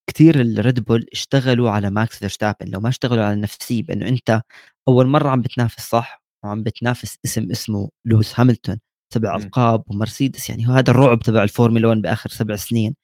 [0.10, 4.42] كثير الريد بول اشتغلوا على ماكس فيرستابن لو ما اشتغلوا على النفسيه بأنه أنت
[4.88, 8.78] أول مرة عم بتنافس صح وعم بتنافس اسم اسمه لويس هاميلتون
[9.14, 9.44] سبع مم.
[9.44, 12.96] ألقاب ومرسيدس يعني هو هذا الرعب تبع الفورمولا 1 بآخر سبع سنين.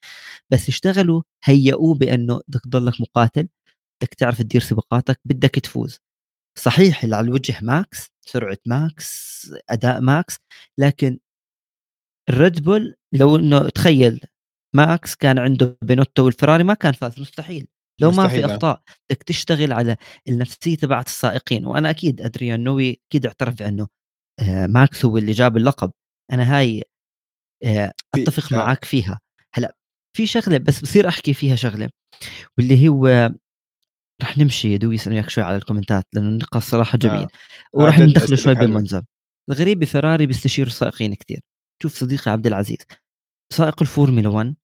[0.50, 3.48] بس اشتغلوا هيئوه بأنه بدك تضلك مقاتل
[4.02, 6.00] بدك تعرف تدير سباقاتك بدك تفوز.
[6.58, 10.36] صحيح اللي على الوجه ماكس سرعة ماكس أداء ماكس
[10.78, 11.18] لكن
[12.30, 14.20] الريد بول لو إنه تخيل
[14.76, 17.66] ماكس كان عنده بينوتو والفراري ما كان فاز مستحيل.
[18.00, 18.46] لو ما في آه.
[18.46, 19.96] أخطاء بدك تشتغل على
[20.28, 21.66] النفسية تبعت السائقين.
[21.66, 23.88] وأنا أكيد أدريان نوي أكيد اعترف بأنه
[24.40, 25.92] آه، ماكس هو اللي جاب اللقب.
[26.32, 26.84] أنا هاي
[27.64, 28.56] آه، أتفق آه.
[28.56, 29.20] معك فيها
[29.54, 29.76] هلأ
[30.16, 31.90] في شغلة بس بصير أحكي فيها شغلة
[32.58, 33.30] واللي هو
[34.22, 37.28] رح نمشي دوي يسأل وياك شوي على الكومنتات لأنه النقاش صراحة جميل آه.
[37.72, 38.54] ورح ندخله شوي.
[38.54, 39.02] بالمنظر
[39.50, 41.40] الغريب بفراري بيستشير السائقين كثير
[41.82, 42.78] شوف صديقي عبد العزيز
[43.52, 44.56] سائق الفورمولا 1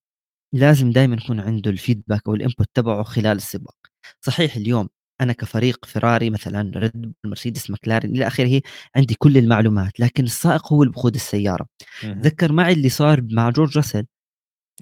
[0.54, 3.76] لازم دائما يكون عنده الفيدباك أو ال input تبعه خلال السباق
[4.20, 4.88] صحيح اليوم
[5.20, 8.62] أنا كفريق فراري مثلا ريد مرسيدس مكلارين إلى آخره
[8.96, 11.66] عندي كل المعلومات لكن السائق هو اللي بقود السيارة.
[12.02, 14.06] تذكر معي اللي صار مع جورج راسل؟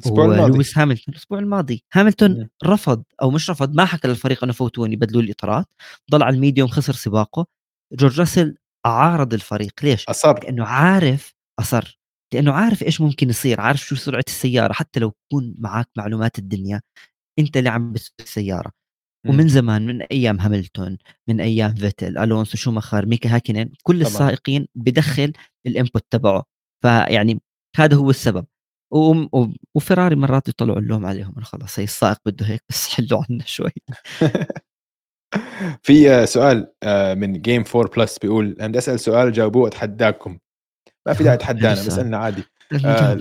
[0.07, 1.85] ولويس هاميلتون الأسبوع الماضي.
[1.99, 2.49] هاميلتون مم.
[2.65, 5.67] رفض أو مش رفض ما حكى للفريق إنه فوتوني بدلوا لي الاطارات
[6.11, 7.47] ضل على ال medium خسر سباقه.
[7.93, 9.73] جورج راسل عارض الفريق.
[9.83, 10.45] ليش؟ أصر.
[10.45, 11.99] لأنه عارف أصر.
[12.35, 14.73] لأنه عارف إيش ممكن يصير عارف شو سرعة السيارة.
[14.73, 16.81] حتى لو يكون معك معلومات الدنيا
[17.39, 18.84] أنت اللي عم بتسوق السيارة.
[19.27, 24.09] ومن زمان من أيام هاملتون من أيام فيتل ألونسو شوماخر ميكا هاكينن كل طبعاً.
[24.09, 25.33] السائقين بدخل
[25.67, 26.45] ال input تبعه.
[26.83, 27.41] فيعني
[27.77, 28.47] هذا هو السبب.
[29.75, 33.71] وفراري مرات يطلعوا اللوم عليهم إنه خلص هي السائق بده هيك بس حلوا عنا شوي.
[35.83, 40.39] في سؤال آه، من جيم 4 بلس بيقول أنا بدي أسأل سؤال جاوبوه أتحداكم.
[41.07, 41.37] ما في داعي
[41.73, 41.89] السؤال.
[41.93, 42.43] اسالنا عادي.
[42.85, 43.19] آه،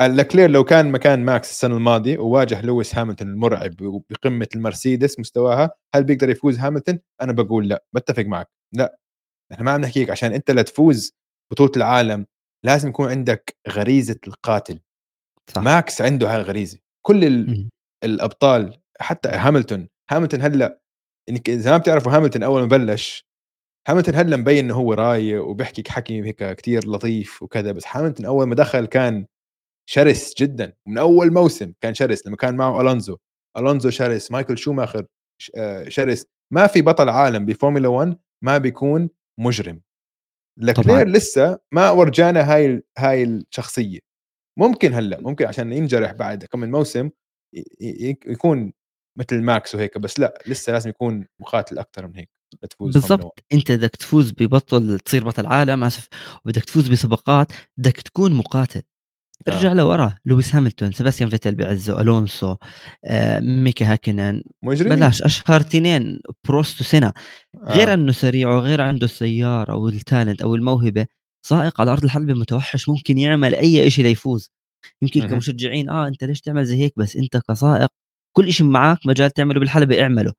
[0.00, 3.76] جاوبنا لكلير لو كان مكان ماكس السنة الماضية وواجه لويس هاميلتون المرعب
[4.10, 8.48] بقمة المرسيدس مستواها هل بيقدر يفوز هاميلتون أنا بقول لا بتفق معك.
[8.74, 8.98] لا.
[9.52, 11.12] إحنا ما عم نحكيك عشان أنت لتفوز
[11.52, 12.26] بطولة العالم
[12.64, 14.80] لازم يكون عندك غريزة القاتل.
[15.54, 15.62] صح.
[15.62, 16.78] ماكس عنده هاي الغريزة.
[17.06, 17.68] كل ال...
[18.04, 19.80] الأبطال حتى هامilton
[20.12, 20.80] هامilton هلأ
[21.28, 23.26] إنك إذا ما بتعرفوا هامilton أول ما بلش
[23.90, 28.46] هامilton هلأ مبين إنه هو رايق وبيحكي حكي هيك كتير لطيف وكذا بس هامilton أول
[28.46, 29.26] ما دخل كان
[29.88, 30.72] شرس جدا.
[30.86, 33.16] من أول موسم كان شرس لما كان معه ألونزو.
[33.56, 35.06] ألونزو شرس مايكل شوماخر
[35.56, 36.26] آه، شرس.
[36.52, 39.80] ما في بطل عالم بفورمولا 1 ما بيكون مجرم.
[40.58, 41.08] لكلير.
[41.08, 43.98] لسه ما ورجانا هاي هاي الشخصية.
[44.58, 47.10] ممكن هلأ ممكن عشان ينجرح بعد كم من موسم
[48.26, 48.72] يكون
[49.18, 52.30] مثل ماكس وهيك بس لا لسه لازم يكون مقاتل أكثر من هيك
[52.62, 53.44] لتفوز بالضبط.
[53.52, 56.08] أنت بدك تفوز ببطل تصير بطل عالم أسف
[56.44, 58.82] وبدك تفوز بسباقات بدك تكون مقاتل.
[59.48, 59.52] آه.
[59.52, 60.14] ارجع لورا.
[60.24, 62.56] لويس هامilton سباستيان فيتل بعزه ألونسو
[63.04, 67.12] آه، ميكا هاكنن 1 مجرمين بلاش أشهر تنين بروست وسينا
[67.64, 67.94] غير آه.
[67.94, 71.06] انه سريع وغير عنده السيارة أو ال talent أو الموهبة
[71.46, 74.50] سائق على أرض الحلبة متوحش ممكن يعمل أي شيء ليفوز.
[75.02, 75.30] يمكن مهم.
[75.30, 77.88] كمشجعين آه أنت ليش تعمل زي هيك؟ بس أنت كسائق
[78.36, 80.32] كل شيء معك مجال تعمله بالحلبة اعمله.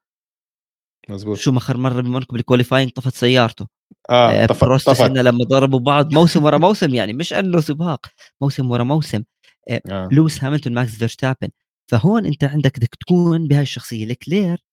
[1.10, 1.38] مزبوط.
[1.38, 3.68] شوماخر مرة بموناكو بال qualifying طفى سيارته.
[4.10, 8.06] آه سينا بروست لما ضربوا بعض موسم ورا موسم يعني مش أنه سباق
[8.42, 9.24] موسم ورا موسم.
[9.70, 10.10] آه.
[10.12, 11.50] لويس هاميلتون ماكس فيرستابن.
[11.92, 14.06] فهون أنت عندك بدك تكون بهاي الشخصية.
[14.06, 14.64] لكلير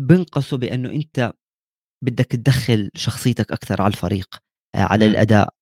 [0.00, 1.32] بنقصوا بأنه أنت
[2.04, 4.36] بدك تدخل شخصيتك أكثر على الفريق
[4.74, 5.06] آه، على.
[5.06, 5.54] الأداء.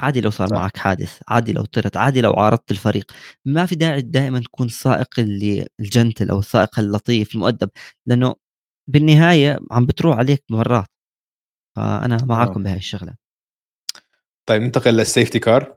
[0.00, 0.56] عادي لو صار صح.
[0.56, 3.12] معك حادث عادي لو طرت عادي لو عارضت الفريق.
[3.44, 7.70] ما في داعي دائما تكون السائق اللي ال gentle أو السائق اللطيف المؤدب
[8.06, 8.34] لأنه
[8.88, 10.86] بالنهاية عم بتروح عليك مرات.
[11.78, 13.14] فأنا معاكم بهاي الشغلة.
[14.48, 15.76] طيب ننتقل للسيفتي كار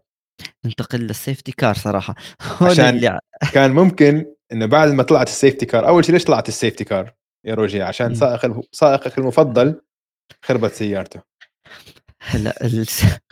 [0.65, 2.15] ننتقل لل safety car صراحة.
[2.61, 3.19] هون عشان- اللي
[3.53, 6.83] كان ممكن إنه بعد ما طلعت ال safety car أول شيء ليش طلعت ال safety
[6.83, 7.13] car
[7.45, 8.15] يا روجي؟ عشان.
[8.15, 9.81] سائق سائقك المفضل
[10.43, 11.21] خربت سيارته.
[12.21, 12.85] هلأ ال-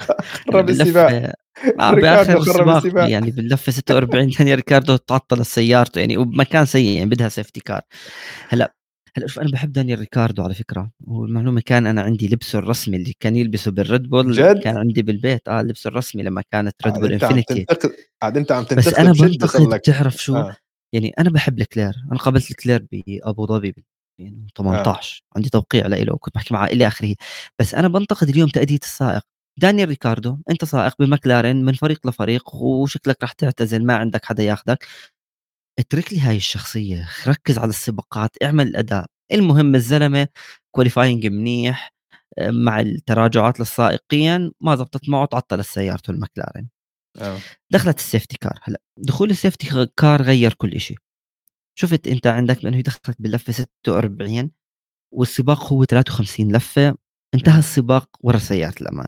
[0.54, 1.34] خرب السباق.
[1.80, 3.10] آه بآخر السباق.
[3.10, 7.82] يعني باللفه 46 ثانية ريكاردو تعطل سيارته يعني وبمكان سيء يعني بدها safety car
[8.50, 8.74] هلأ
[9.18, 10.92] هلا شوف أنا بحب دانيال ريكاردو على فكرة.
[11.08, 15.48] والمعلومة كان أنا عندي لبسه الرسمي اللي كان يلبسه بالريد بول جد؟ كان عندي بالبيت.
[15.48, 17.66] آه لبسه الرسمي لما كانت ريد عاد بول أنت عم إنفينيتي.
[17.66, 20.56] تنتقد عاد أنت عم بس تنتقد أنا بشدة بنتقد بتعرف شو؟ آه.
[20.94, 23.84] يعني أنا بحب الكلير أنا قابلت الكلير بابو ظبي بال
[24.22, 24.48] آه.
[24.58, 27.16] 18 عندي توقيع له وكنت بحكي معه إلى آخره.
[27.60, 29.22] بس أنا بنتقد اليوم تأدية السائق.
[29.60, 34.86] دانيال ريكاردو أنت سائق بمكلارين من فريق لفريق وشكلك رح تعتزل ما عندك حدا ياخذك
[35.80, 39.06] اترك لي هاي الشخصية ركز على السباقات اعمل الأداء.
[39.32, 40.28] المهم الزلمة
[40.72, 41.94] qualifying منيح
[42.42, 46.70] مع التراجعات للسائقين ما زبطت معه تعطل سيارته المكلارين.
[47.22, 47.40] آه.
[47.72, 50.98] دخلت ال safety car هلأ دخول ال safety car غير كل شيء
[51.80, 54.52] شفت أنت عندك بانه دخلت باللفة 46
[55.14, 56.96] والسباق هو 53 لفة
[57.36, 57.60] انتهى.
[57.60, 59.08] السباق ورا سيارة الأمان.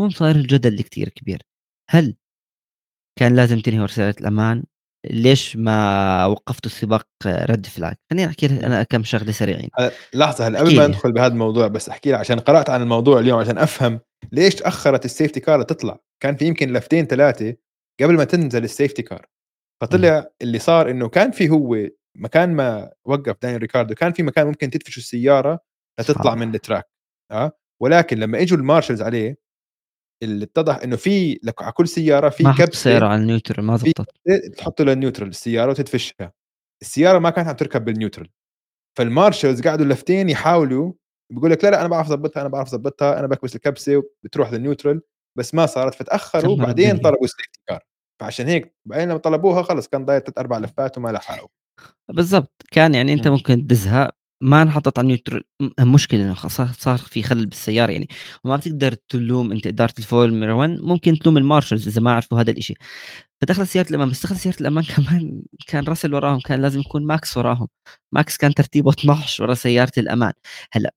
[0.00, 1.42] هون صار الجدل كتير كبير.
[1.90, 2.16] هل
[3.18, 4.64] كان لازم تنهي ورا سيارة الأمان؟
[5.10, 9.68] ليش ما وقفتوا السباق red flag خليني أحكي لك أنا كم شغلة سريعين.
[9.78, 10.86] هلا لحظة هلا قبل ما.
[10.86, 14.00] ندخل بهذا الموضوع بس أحكي لك عشان قرأت عن الموضوع اليوم عشان أفهم
[14.32, 17.54] ليش تأخرت ال safety car تطلع كان في يمكن لفتين ثلاثة
[18.00, 19.26] قبل ما تنزل ال safety car
[19.82, 21.76] فطلع اللي صار إنه كان في هو
[22.16, 25.60] مكان ما وقف دانيال ريكاردو كان في مكان ممكن تدفش السيارة
[26.00, 26.34] لتطلع صح.
[26.34, 26.84] من ال track
[27.30, 29.41] آه؟ ولكن لما إجوا ال marshals عليه
[30.22, 33.64] اللي اتضح إنه في لك على كل سيارة في ما كبسة السيارة على ال neutral
[33.64, 34.10] ما زبطت
[34.56, 36.32] تحط له ال neutral السيارة وتدفشها.
[36.82, 38.28] السيارة ما كانت عم تركب بال neutral.
[38.98, 40.92] فال marshals قعدوا لفتين يحاولوا
[41.32, 44.63] بيقول لك لا لا أنا بعرف اضبطها أنا بعرف اضبطها أنا بكبس الكبسة وبتروح لل
[44.63, 45.00] neutral
[45.38, 45.94] بس ما صارت.
[45.94, 46.98] فتأخروا بعدين.
[46.98, 47.80] طلبوا ال safety car
[48.20, 51.48] فعشان هيك بعدين لما طلبوها خلص كان ضايل ثلاث أربع لفات وما لحقوا.
[52.08, 52.62] بالضبط.
[52.70, 53.34] كان يعني أنت مم.
[53.34, 54.10] ممكن تزهق
[54.42, 55.42] ما انحطت على ال neutral
[55.80, 56.34] مشكلة إنه
[56.78, 58.08] صار في خلل بالسيارة يعني.
[58.44, 62.50] وما بتقدر تلوم أنت إدارة الفورمولا 1 ممكن تلوم ال marshals إذا ما عرفوا هذا
[62.50, 62.76] الشيء
[63.42, 67.36] فدخلت سيارة الأمان بس دخلت سيارة الأمان كمان كان راسل وراهم كان لازم يكون ماكس
[67.36, 67.68] وراهم.
[68.14, 70.32] ماكس كان ترتيبه 12 ورا سيارة الأمان.
[70.72, 70.94] هلأ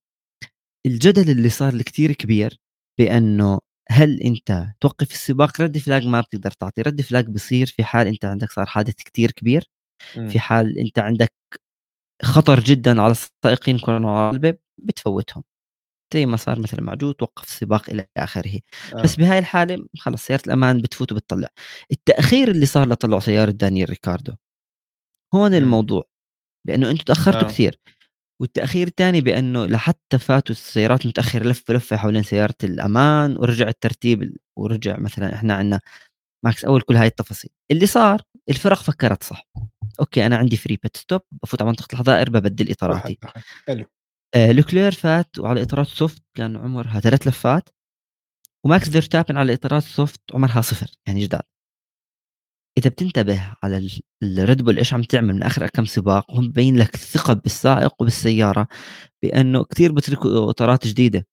[0.88, 2.60] الجدل اللي صار كتير كبير
[3.00, 3.60] بأنه
[3.92, 6.82] هل أنت توقف السباق؟ red flag ما بتقدر تعطي.
[6.82, 9.66] red flag بصير في حال أنت عندك صار حادث كتير كبير.
[10.18, 10.30] مم.
[10.30, 11.32] في حال أنت عندك
[12.24, 15.44] خطر جدا على السائقين يكونوا على الباب بتفوتهم
[16.14, 18.60] زي ما صار مثلا مع جو توقف السباق إلى آخره
[18.94, 19.02] آه.
[19.02, 21.48] بس بهاي الحالة خلص سيارة الأمان بتفوت وبتطلع
[21.92, 24.34] التأخير اللي صار لطلعوا سيارة دانيال ريكاردو
[25.36, 25.54] هون.
[25.54, 26.04] الموضوع
[26.68, 27.52] لأنه أنتم تأخرتوا آه.
[27.52, 27.80] كثير
[28.42, 34.98] والتأخير الثاني بأنه لحتى فاتوا السيارات المتأخرة لفه لفه حوالين سيارة الأمان ورجع الترتيب ورجع
[35.00, 35.82] مثلا إحنا عندنا
[36.46, 37.52] ماكس أول كل هاي التفاصيل.
[37.72, 39.48] اللي صار الفرق فكرت صح.
[40.00, 43.18] أوكي أنا عندي free pit stop بفوت على منطقة الحظائر ببدل إطاراتي.
[43.68, 43.86] حلو.
[44.36, 47.70] آه لوكلير فات وعلى إطارات soft كان عمرها ثلاث لفات.
[48.66, 51.42] وماكس فيرستابن على إطارات soft عمرها صفر يعني جداد
[52.78, 56.78] إذا بتنتبه على ال- الريد بول إيش عم تعمل من آخر كم سباق هم بين
[56.78, 58.68] لك الثقة بالسائق وبالسيارة
[59.24, 61.28] بأنه كثير بتركوا إطارات جديدة.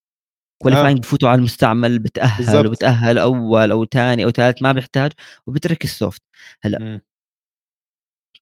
[0.62, 2.66] qualifying بفوتوا على المستعمل بتأهل.
[2.66, 5.12] وبتأهل أول أو ثاني أو ثالث ما بيحتاج
[5.46, 6.22] وبترك ال soft
[6.64, 7.00] مم.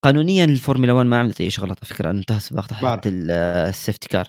[0.02, 4.28] قانونيا الفورمولا 1 ما عملت أي شغلات على فكره انتهى السباق تحت ال safety car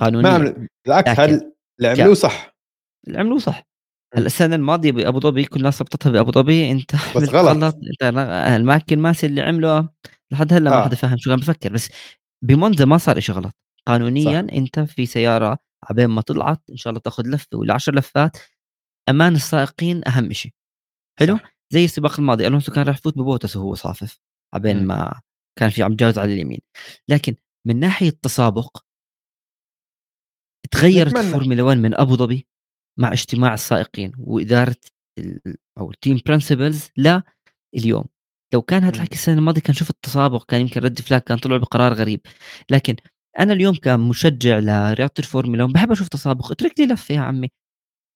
[0.00, 2.56] ما قانونيا عمل بالعكس هذا اللي عملوه صح
[3.06, 3.62] اللي عملوه صح.
[4.14, 7.74] هلأ السنة الماضية بأبو ظبي كل الناس ربطتها بأبو ظبي انت عملت غلط.
[8.02, 8.02] انت
[8.56, 9.88] مايكل ماسي اللي عمله
[10.30, 10.84] لحد هلأ ما آه.
[10.84, 11.88] حدا فاهم شو عم بفكر بس
[12.44, 13.54] بمونزا ما صار شيء غلط
[13.86, 14.54] قانونيا صح.
[14.54, 18.36] انت في سيارة عبين ما طلعت إن شاء الله تأخذ لفة ولا 10 لفات
[19.08, 20.52] أمان السائقين أهم شيء
[21.18, 21.38] حلو.
[21.70, 24.20] زي السباق الماضي ألونسو كان راح يفوت ببوتاس وهو صافف
[24.54, 24.86] عبين.
[24.86, 25.20] ما
[25.58, 26.60] كان في عم جاوز على اليمين
[27.08, 27.34] لكن
[27.66, 28.78] من ناحية تسابق
[30.70, 31.16] تغيرت.
[31.16, 32.46] الفورمولا 1 من أبو ظبي
[32.98, 34.76] مع اجتماع السائقين وإدارة
[35.78, 37.22] أو ال team principals لا
[37.76, 38.04] اليوم
[38.54, 38.96] لو كان هذا.
[38.96, 42.20] الحكي السنة الماضية كان شوف التسابق كان يمكن red flag كان طلعوا بقرار غريب
[42.70, 42.96] لكن
[43.38, 47.48] أنا اليوم كمشجع لرياضة الفورمولا 1 بحب أشوف تسابق اترك لي لفة يا عمي.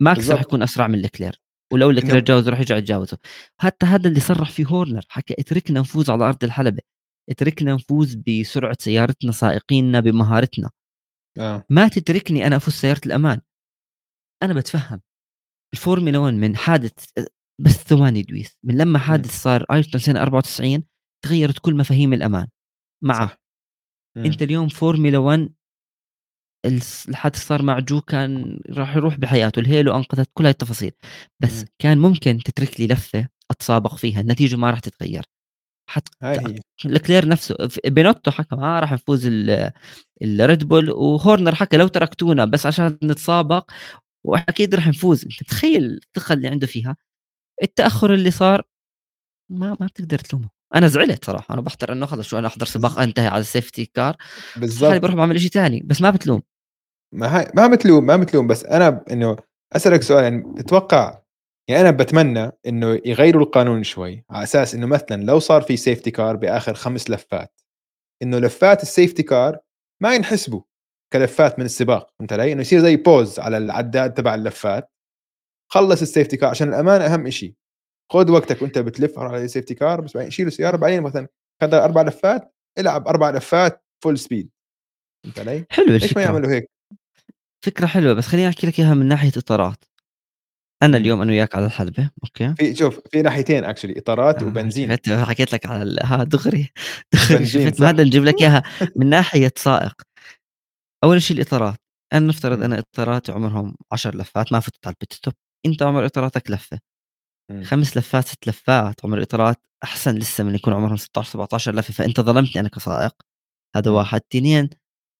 [0.02, 0.46] ماكس رح بالضبط.
[0.46, 1.40] يكون أسرع من لوكلير
[1.72, 3.18] ولو لوكلير تجاوز رح يرجع يتجاوزه.
[3.60, 6.82] حتى هذا اللي صرح فيه هورنر حكى اتركنا نفوز على أرض الحلبة.
[7.30, 10.70] اتركنا نفوز بسرعة سيارتنا سائقيننا بمهارتنا.
[11.38, 11.64] آه.
[11.70, 13.40] ما تتركني أنا أفوز سيارة الأمان.
[14.42, 15.00] أنا بتفهم.
[15.74, 16.92] الفورمولا 1 من حادث
[17.60, 18.58] بس ثواني دويس.
[18.64, 20.84] من لما حادث صار ايرتون سنه 94
[21.24, 22.48] تغيرت كل مفاهيم الأمان.
[23.04, 23.41] مع صح.
[24.16, 24.24] مم.
[24.24, 25.48] انت اليوم فورمولا 1
[26.66, 30.92] الس- الحادث صار مع جو كان راح يروح بحياته ال halo أنقذت كل هاي التفاصيل
[31.42, 31.68] بس مم.
[31.78, 35.22] كان ممكن تترك لي لفة أتسابق فيها النتيجة ما راح تتغير.
[35.90, 36.10] حتى
[36.86, 39.72] لوكلير نفسه بينوتو حكى ما راح نفوز ال-
[40.22, 43.70] الريد بول وهورنر حكى لو تركتونا بس عشان نتسابق
[44.26, 45.24] وأكيد راح نفوز.
[45.24, 46.96] أنت تخيل الثقة اللي عنده فيها.
[47.62, 48.62] التأخر اللي صار
[49.50, 50.48] ما ما بتقدر تلومه.
[50.74, 53.56] أنا زعلت صراحة، أنا باحضر إنه خلص شو أنا أحضر سباق أنتهي على بس
[53.86, 54.16] لحالي
[54.56, 54.94] بالضبط.
[55.02, 56.42] باروح باعمل إشي تاني، بس ما بتلوم.
[57.14, 59.36] ما هاي ما بتلوم، ما بتلوم، بس أنا ب إنه
[59.76, 61.22] أسألك سؤال يعني بتتوقع
[61.68, 66.10] يعني أنا باتمنى إنه يغيروا القانون شوي، على أساس إنه مثلًا لو صار في safety
[66.18, 67.60] car بآخر 5 لفات،
[68.22, 69.58] إنه لفات الsafety car
[70.02, 70.62] ما ينحسبوا
[71.12, 74.90] كلفات من السباق، فهمت علي؟ إنه يصير زي pause على العداد تبع اللفات،
[75.72, 77.56] خلّص الsafety car عشان الأمان أهم إشي،
[78.12, 81.28] خُذ وقتك وأنت بتلف على الsafety car بس بعدين شيل السيارة بعدين مثلًا
[81.62, 84.46] خد 4 لفات، العب 4 لفات full speed
[85.24, 86.70] فهمت علي؟ حلوة ليش ما يعملوا هيك؟
[87.64, 89.84] فكرة حلوة، بس خلّيني أحكي لك إياها من ناحية إطارات.
[90.82, 91.04] أنا إمم.
[91.04, 95.52] اليوم أنا وياك على الحلبة، أوكي؟ في شوف في ناحيتين actually إطارات آه، وبنزين، حكيت
[95.52, 96.70] لك على ها دغري،
[97.30, 98.62] دغري شُفت ما؟ بدنا نجيب لك إياها
[98.96, 100.02] من ناحية سائق.
[101.04, 101.78] أول شي الإطارات،
[102.12, 105.32] أنا نفترض إمم، أنا إطاراتي عمرهم 10 لفات ما فتت على الpit stop،
[105.66, 106.78] أنت عمر إطاراتك لفة،
[107.62, 112.20] 5 لفات، 6 لفات، عمر الإطارات أحسن لسه من يكون عمرهم 16، 17 لفة، فأنت
[112.20, 113.14] ظلمتني أنا كسائق،
[113.76, 114.70] هذا 1، 2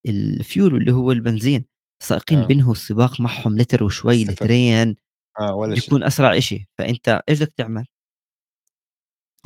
[0.08, 1.64] الfuel اللي هو البنزين،
[2.02, 4.96] السائقين آه، بينهوا السباق معهم لتر وشوي، لترين،
[5.40, 5.85] آه، ولا شيء.
[5.85, 7.87] بيكون أسرع إشي، فأنت إيش بدك تعمل؟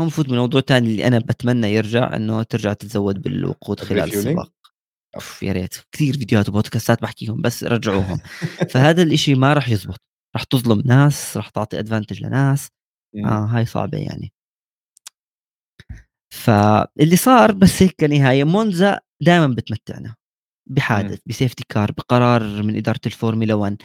[0.01, 4.53] هون بفوت بموضوع تاني اللي أنا باتمنى يرجع، إنه ترجع تتزود بالوقود خلال السباق.
[5.15, 5.43] أوف.
[5.43, 8.19] يا ريت، كتير فيديوهات وبودكاستات باحكيهم بس رجعوهم،
[8.71, 10.01] فهذا الإشي ما راح يزبط،
[10.37, 12.69] راح تظلم ناس، راح تعطي advantage لناس،
[13.15, 14.33] إمم، آه هاي صعبة يعني.
[16.35, 20.15] فاللي صار بس هيك كنهاية مونزا دايمًا بتمتعنا،
[20.93, 23.77] إمم، بحادث، ب safety car، بقرار من إدارة الفورمولا 1،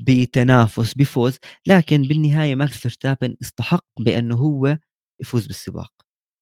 [0.00, 4.78] بتنافس، بفوز، لكن بالنهاية ماكس فيرستابن استحق بأنه هو
[5.22, 5.92] يفوز بالسباق،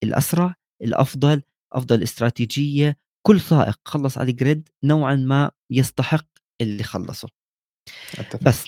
[0.04, 1.42] الأسرع، الأفضل،
[1.74, 6.26] أفضل استراتيجية، كل سائق خلّص على ال grid نوعًا ما يستحق
[6.62, 7.28] اللي خلّصه.
[8.18, 8.46] أتفق.
[8.46, 8.64] بس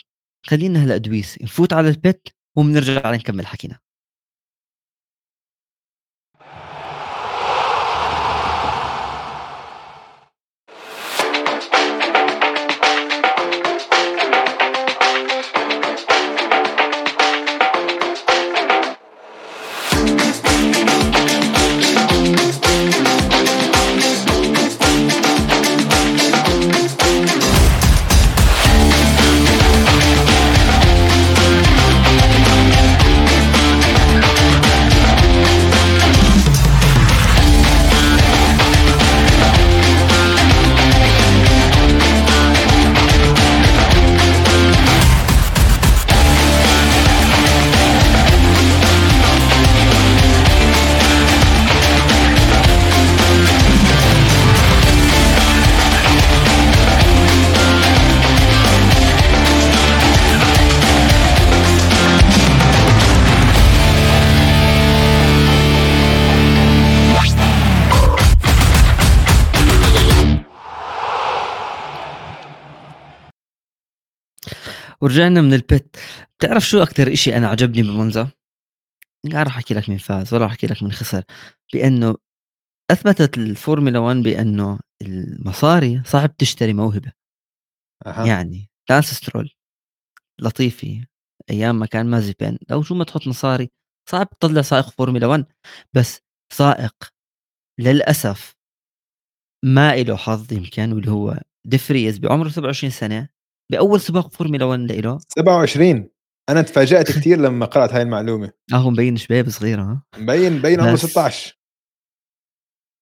[0.49, 3.79] خلّينا هلأ دويس نفوت على ال pit وبنرجع نكمّل حكينا.
[75.09, 75.99] ورجعنا من ال pit
[76.39, 78.31] بتعرف شو أكتر إشي أنا عجبني بمونزا؟
[79.25, 81.23] لا راح أحكي لك مين فاز ولا راح أحكي لك مين خسر،
[81.75, 82.17] بإنه
[82.91, 87.13] أثبتت الفورمولا 1 بإنه المصاري صعب تشتري موهبة،
[88.07, 89.51] أها، يعني لانس سترول،
[90.41, 91.07] لطيفي،
[91.51, 93.71] أيام ما كان مازيبين، لو شو ما تحط مصاري
[94.11, 95.45] صعب تطلّع سائق فورمولا 1
[95.93, 96.21] بس
[96.53, 96.95] سائق
[97.81, 98.57] للأسف
[99.65, 103.38] ما إله حظ يمكن واللي هو دي فريز بعمره 27 سنة.
[103.71, 106.09] بأول سباق فورمولا 1 لإله؟ 27
[106.49, 110.81] أنا تفاجأت كتير لمّا قرأت هاي المعلومة، آه هو مبين شباب صغيرة ها، مبين مبين
[110.81, 111.59] عمره بس 16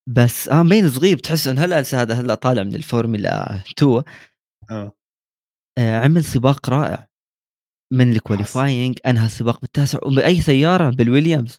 [0.09, 1.17] بس آه مبين صغير.
[1.17, 4.03] بتحس هلأ لسه هذا هلأ طالع من الفورمولا 2
[4.71, 4.91] آه،
[5.77, 7.07] آآ عمل سباق رائع.
[7.93, 9.99] من ال qualifying أنهى السباق بالتاسع.
[10.05, 11.57] وبأي سيارة؟ بالويليامز،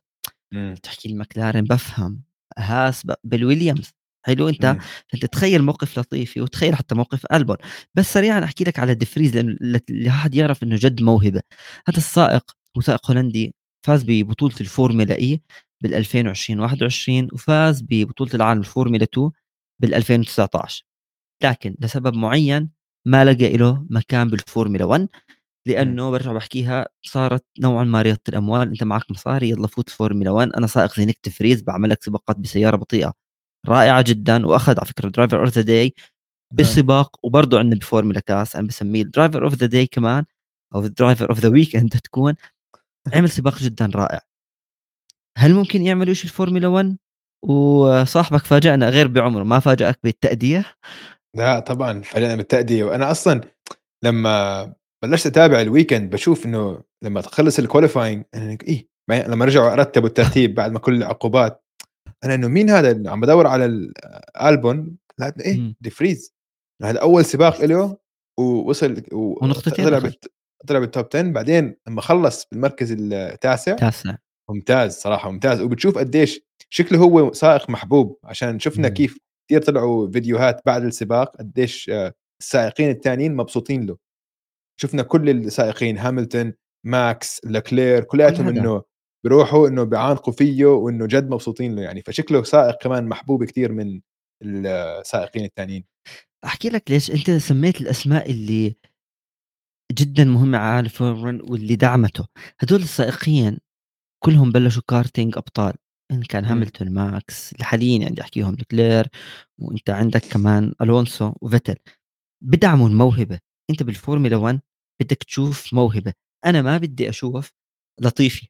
[0.83, 2.23] تحكي المكلارين بافهم،
[2.59, 3.91] هاس بالويليامز،
[4.27, 4.79] حلو إمم،
[5.09, 7.57] فأنت تخيل موقف لطيفي وتخيل حتى موقف ألبون،
[7.95, 11.41] بس سريعًا أحكي لك على ديفريز لأنه ل الواحد يعرف إنه جد موهبة،
[11.89, 13.55] هذا السائق هو سائق هولندي
[13.87, 15.43] فاز ببطولة الفورمولا إي
[15.87, 19.31] بال2020 21 وفاز ببطولة العالم الفورمولا 2
[19.87, 20.83] بال2019
[21.45, 22.71] لكن لسبب معين
[23.07, 25.09] ما لقى له مكان بالفورمولا 1 إمم،
[25.67, 30.53] لأنه بارجع باحكيها صارت نوعًا ما رياضة الأموال، أنت معك مصاري يالّا فوت فورمولا 1
[30.53, 33.15] أنا سائق زي نيك دي فريز باعمل لك سباقات بسيارة بطيئة،
[33.69, 38.57] رائعة جدًا وأخذ على فكرة driver of the day آه، بالسباق وبرضه عندنا بفورمولا كاست
[38.57, 40.25] أنا باسميه الdriver of the day كمان
[40.75, 42.35] أو الdriver of the weekend تكون،
[43.15, 44.21] عمل سباق جدًا رائع.
[45.39, 46.97] هل ممكن يعملوا شي الفورمولا 1
[47.45, 50.65] وصاحبك فاجأنا غير بعمره، ما فاجأك بالتأدية؟
[51.37, 53.41] لأ طبعًا فاجأنا بالتأدية، وأنا أصلًا
[54.05, 57.59] لمّا بلشت أتابع الweekend باشوف إنه لمّا تخلص
[58.35, 61.65] أنا إيه لمّا رجعوا رتبوا الترتيب بعد ما كل العقوبات
[62.25, 66.35] أنا إنه مين هذا عم بدور على ألبون لا إيه دي فريز
[66.83, 67.97] هذا أول سباق له
[68.39, 70.11] ووصل ونقطتين طلع
[70.67, 74.17] طلع بالتوب 10 بعدين لما خلص بالمركز التاسع تاسع.
[74.51, 75.61] ممتاز صراحة ممتاز.
[75.61, 76.41] وبتشوف قديش
[76.71, 82.91] شكله هو سائق محبوب عشان شفنا كيف كثير طلعوا فيديوهات بعد السباق قديش آه، السائقين
[82.91, 83.97] الثانيين مبسوطين له.
[84.81, 86.55] شفنا كل السائقين هاملتون
[86.87, 88.83] ماكس لكلير كلياتهم إنه
[89.25, 92.03] بيروحوا إنه بيعانقوا فيه وإنه جد مبسوطين له يعني.
[92.03, 94.01] فشكله سائق كمان محبوب كثير من
[94.45, 95.85] السائقين الثانيين
[96.45, 98.77] أحكي لك ليش أنت سميت الأسماء اللي
[99.93, 102.27] جدا مهمة على الفورمولا واللي دعمته.
[102.61, 103.59] هدول السائقين
[104.25, 105.75] كلهم بلشوا كارتينج أبطال.
[106.13, 106.45] إن كان.
[106.45, 109.09] هاملتون ماكس حاليا عندي أحكيهم لكلير
[109.59, 111.77] وأنت عندك كمان ألونسو وفيتل.
[112.45, 113.41] بدعموا الموهبة.
[113.71, 114.61] أنت بالفورمولا 1
[115.03, 116.15] بدك تشوف موهبة.
[116.47, 117.53] أنا ما بدي أشوف
[118.01, 118.49] لطيفي.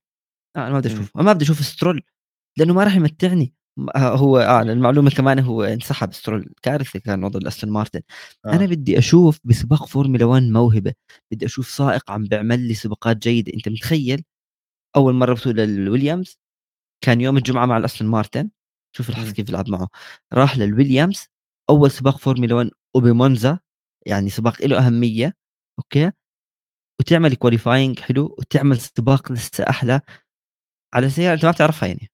[0.66, 0.96] أنا ما بدي إمم.
[1.00, 2.02] أشوف ما بدي أشوف سترول
[2.58, 3.54] لأنه ما راح يمتعني.
[3.96, 8.00] آه، هو آه المعلومة كمان هو انسحب سترول كارثه كان وضع الأستون مارتن.
[8.46, 8.52] آه.
[8.52, 10.94] أنا بدي أشوف بسباق فورمولا 1 موهبة
[11.32, 13.52] بدي أشوف سائق عم بيعمل لي سباقات جيدة.
[13.54, 14.24] أنت متخيل؟
[14.96, 16.38] أول مرة بطوله للويليامز
[17.04, 18.50] كان يوم الجمعة مع الأستون مارتن.
[18.96, 19.88] شوف الحظ كيف لعب معه.
[20.34, 21.26] راح للويليامز
[21.70, 23.58] أول سباق فورمولا 1 وبمونزا
[24.06, 25.34] يعني سباق له أهمية
[25.78, 26.12] أوكي؟
[27.00, 30.00] وتعمل qualifying حلو وتعمل سباق لسه أحلى.
[30.94, 32.10] على سياره انت ما بتعرفها يعني.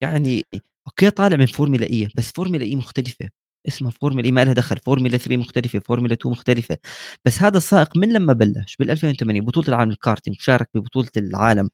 [0.00, 0.44] يعني
[0.86, 3.30] أوكي طالع من فورمولا إي بس فورمولا إي مختلفة.
[3.68, 4.76] اسمها فورمولا إي ما لها دخل.
[4.78, 6.78] فورمولا 3 مختلفة فورمولا 2 مختلفة.
[7.24, 11.70] بس هذا السائق من لما بلش؟ بال 2008 بطولة العالم الكارتينج شارك ببطولة العالم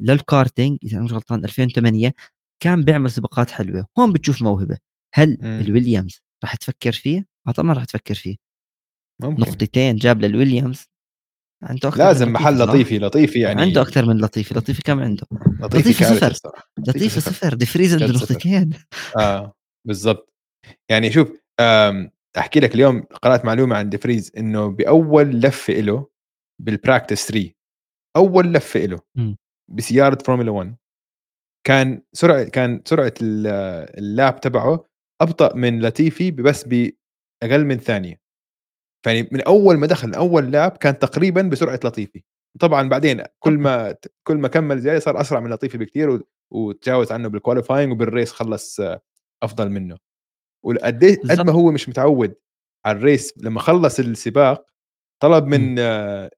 [0.00, 2.14] للكارتينج إذا مش غلطان 2008
[2.62, 3.86] كان بيعمل سباقات حلوة.
[3.98, 4.78] هون بتشوف موهبة.
[5.14, 5.46] هل م.
[5.46, 7.26] الويليامز راح تفكر فيه؟
[7.56, 8.36] طبعا راح تفكر فيه
[9.22, 9.42] ممكن.
[9.42, 10.84] نقطتين جاب للويليامز
[11.64, 15.26] عنده أكثر لازم محل لطيفي لطيفي يعني عنده أكثر من لطيفي لطيفي كم عنده؟
[15.60, 18.70] لطيفي, لطيفي صفر لطيفي صفر دي فريز عنده نقطتين.
[19.18, 19.52] آه
[19.86, 20.34] بالضبط.
[20.90, 21.32] يعني شوف
[22.38, 26.06] أحكي لك اليوم قرأت معلومة عن ديفريز إنه بأول لفة له
[26.62, 27.50] بال practice 3
[28.16, 29.00] أول لفة له
[29.70, 30.76] بسيارة فورمولا 1
[31.66, 34.88] كان سرعة كان سرعة ال lap تبعه
[35.20, 38.23] أبطأ من لطيفي بس بأقل من ثانية.
[39.04, 42.22] فيعني من أول ما دخل أول lap كان تقريبا بسرعة لطيفي.
[42.60, 47.28] طبعا بعدين كل ما كل ما كمل زيادة صار أسرع من لطيفي بكثير وتجاوز عنه
[47.28, 48.80] بال qualifying وبال race خلص
[49.42, 49.96] أفضل منه.
[50.64, 52.34] وقد قد ما هو مش متعود
[52.86, 54.66] على ال race لما خلص السباق
[55.22, 55.78] طلب من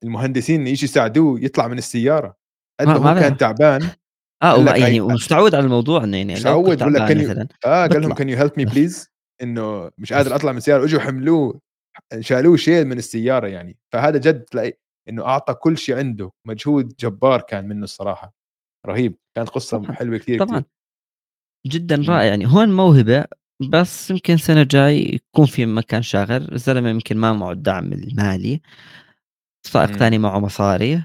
[0.03, 2.37] المهندسين يجي يساعدوه يطلع من السيارة.
[2.79, 3.89] قد ما هو كان تعبان
[4.43, 8.13] آه يعني ومش متعود على الموضوع انه يعني مش متعود لك كان آه قال لهم
[8.13, 9.11] can you help me please
[9.41, 10.81] إنه مش قادر أطلع من السيارة.
[10.81, 11.66] وأجوا حملوه.
[12.19, 13.77] شالوه شيل من السيارة يعني.
[13.93, 14.73] فهذا جد تلاقي
[15.09, 16.31] إنه أعطى كل شيء عنده.
[16.45, 18.33] مجهود جبار كان منه الصراحة.
[18.85, 19.17] رهيب.
[19.35, 19.91] كانت قصة طبعًا.
[19.91, 20.59] حلوة كثير طبعا.
[20.59, 20.71] كتير.
[21.67, 22.45] جدا رائع يعني.
[22.47, 23.25] هون موهبة
[23.69, 26.51] بس يمكن سنة جاي يكون في مكان شاغر.
[26.51, 28.61] الزلمة يمكن ما معه الدعم المالي.
[29.67, 31.03] سائق ثاني معه مصاري.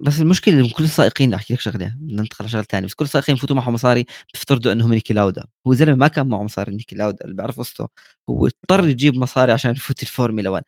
[0.00, 3.74] بس المشكلة كل السائقين أحكي لك شغلة ننتقل لشغلة ثانية بس كل السائقين بفوتوا معهم
[3.74, 7.58] مصاري بيفترضوا إنهم نيكي لاودا هو زلمة ما كان معه مصاري نيكي لاودا اللي بعرف
[7.58, 7.88] قصته
[8.30, 10.64] هو اضطر يجيب مصاري عشان يفوت الفورمولا 1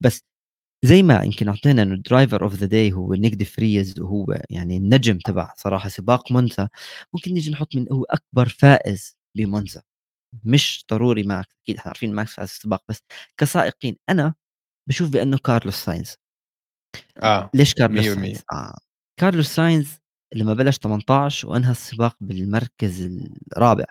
[0.00, 0.22] بس
[0.84, 4.42] زي ما يمكن أعطينا إنه ال driver of the day هو نيك دي فريز وهو
[4.50, 6.68] يعني النجم تبع صراحة سباق مونزا
[7.14, 9.82] ممكن نيجي نحط من هو أكبر فائز بمونزا
[10.44, 13.02] مش ضروري ماكس أكيد إحنا عارفين ماكس فاز السباق بس
[13.38, 14.34] كسائقين أنا
[14.88, 16.16] بشوف بأنه كارلوس ساينز.
[17.22, 18.78] آه ليش كارلوس ساينز؟ آه.
[19.20, 20.00] كارلوس ساينز
[20.34, 23.10] لما بلش 18 وأنهى السباق بالمركز
[23.56, 23.84] الرابع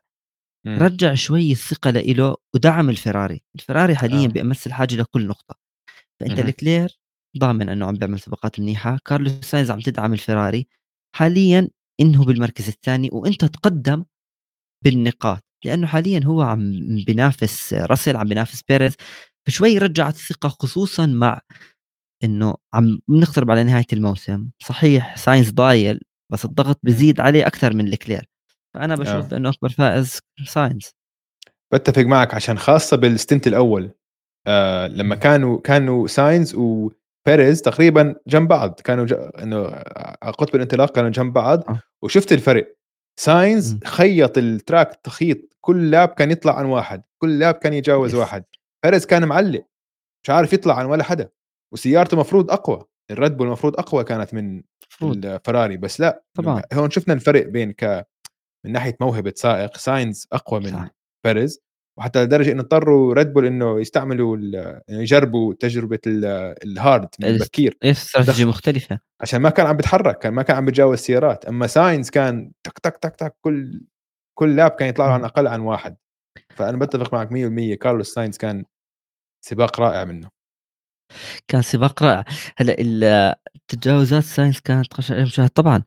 [0.65, 0.69] م.
[0.83, 4.29] رجع شوي الثقة له ودعم الفراري الفراري حاليا آه.
[4.29, 5.55] بأمس الحاجة لكل نقطة
[6.19, 6.99] فأنت لكلير
[7.37, 10.67] ضامن أنه عم بيعمل سباقات منيحة كارلوس ساينز عم تدعم الفراري
[11.15, 11.69] حاليا
[11.99, 14.05] إنه بالمركز الثاني وأنت تقدم
[14.83, 16.71] بالنقاط لأنه حاليا هو عم
[17.07, 18.95] بينافس راسل عم بينافس بيريز
[19.47, 21.41] فشوي رجعت الثقة خصوصا مع
[22.23, 24.49] إنه عم نقترب على نهاية الموسم.
[24.59, 26.01] صحيح ساينز ضايل
[26.31, 28.29] بس الضغط بزيد عليه أكثر من لكلير.
[28.73, 29.37] فأنا بشوف آه.
[29.37, 30.95] إنه أكبر فائز ساينز
[31.73, 33.91] بتفق معك عشان خاصة بال stint الأول.
[34.47, 38.79] آه لما كانوا كانوا ساينز وبيريز تقريبا جنب بعض.
[38.79, 39.13] كانوا ج...
[39.13, 39.63] إنه
[40.21, 41.69] قطب الانطلاق كانوا جنب بعض.
[41.69, 41.81] آه.
[42.03, 42.75] وشفت الفرق.
[43.19, 45.37] ساينز خيط ال track تخيط.
[45.61, 48.43] كل lap كان يطلع عن واحد كل lap كان يجاوز واحد.
[48.83, 49.65] بيريز كان معلق.
[50.23, 51.29] مش عارف يطلع عن ولا حدا.
[51.73, 54.63] وسيارته المفروض أقوى ال Red Bull المفروض أقوى كانت من
[55.03, 56.61] الفراري بس لا طبعا.
[56.73, 58.07] هون شفنا الفرق بين ك
[58.65, 60.87] من ناحية موهبة سائق ساينز أقوى من صح.
[61.25, 61.59] بيريز
[61.99, 64.37] وحتى لدرجة إنه اضطروا Red Bull إنه يستعملوا
[64.89, 68.99] يجربوا تجربة ال hard من بكير إيه استراتيجية مختلفة.
[69.21, 72.79] عشان ما كان عم بيتحرك كان ما كان عم بيتجاوز سيارات أما ساينز كان تك
[72.79, 73.81] تك تك تك كل
[74.39, 75.23] كل lap كان يطلع له عن.
[75.23, 75.97] أقل عن واحد.
[76.55, 78.65] فأنا بتفق معك 100% كارلوس ساينز كان
[79.45, 80.38] سباق رائع منه.
[81.47, 82.25] كان سباق رائع.
[82.57, 83.03] هلأ ال
[83.55, 85.83] التجاوزات ساينز كانت خش مشاهد طبعًا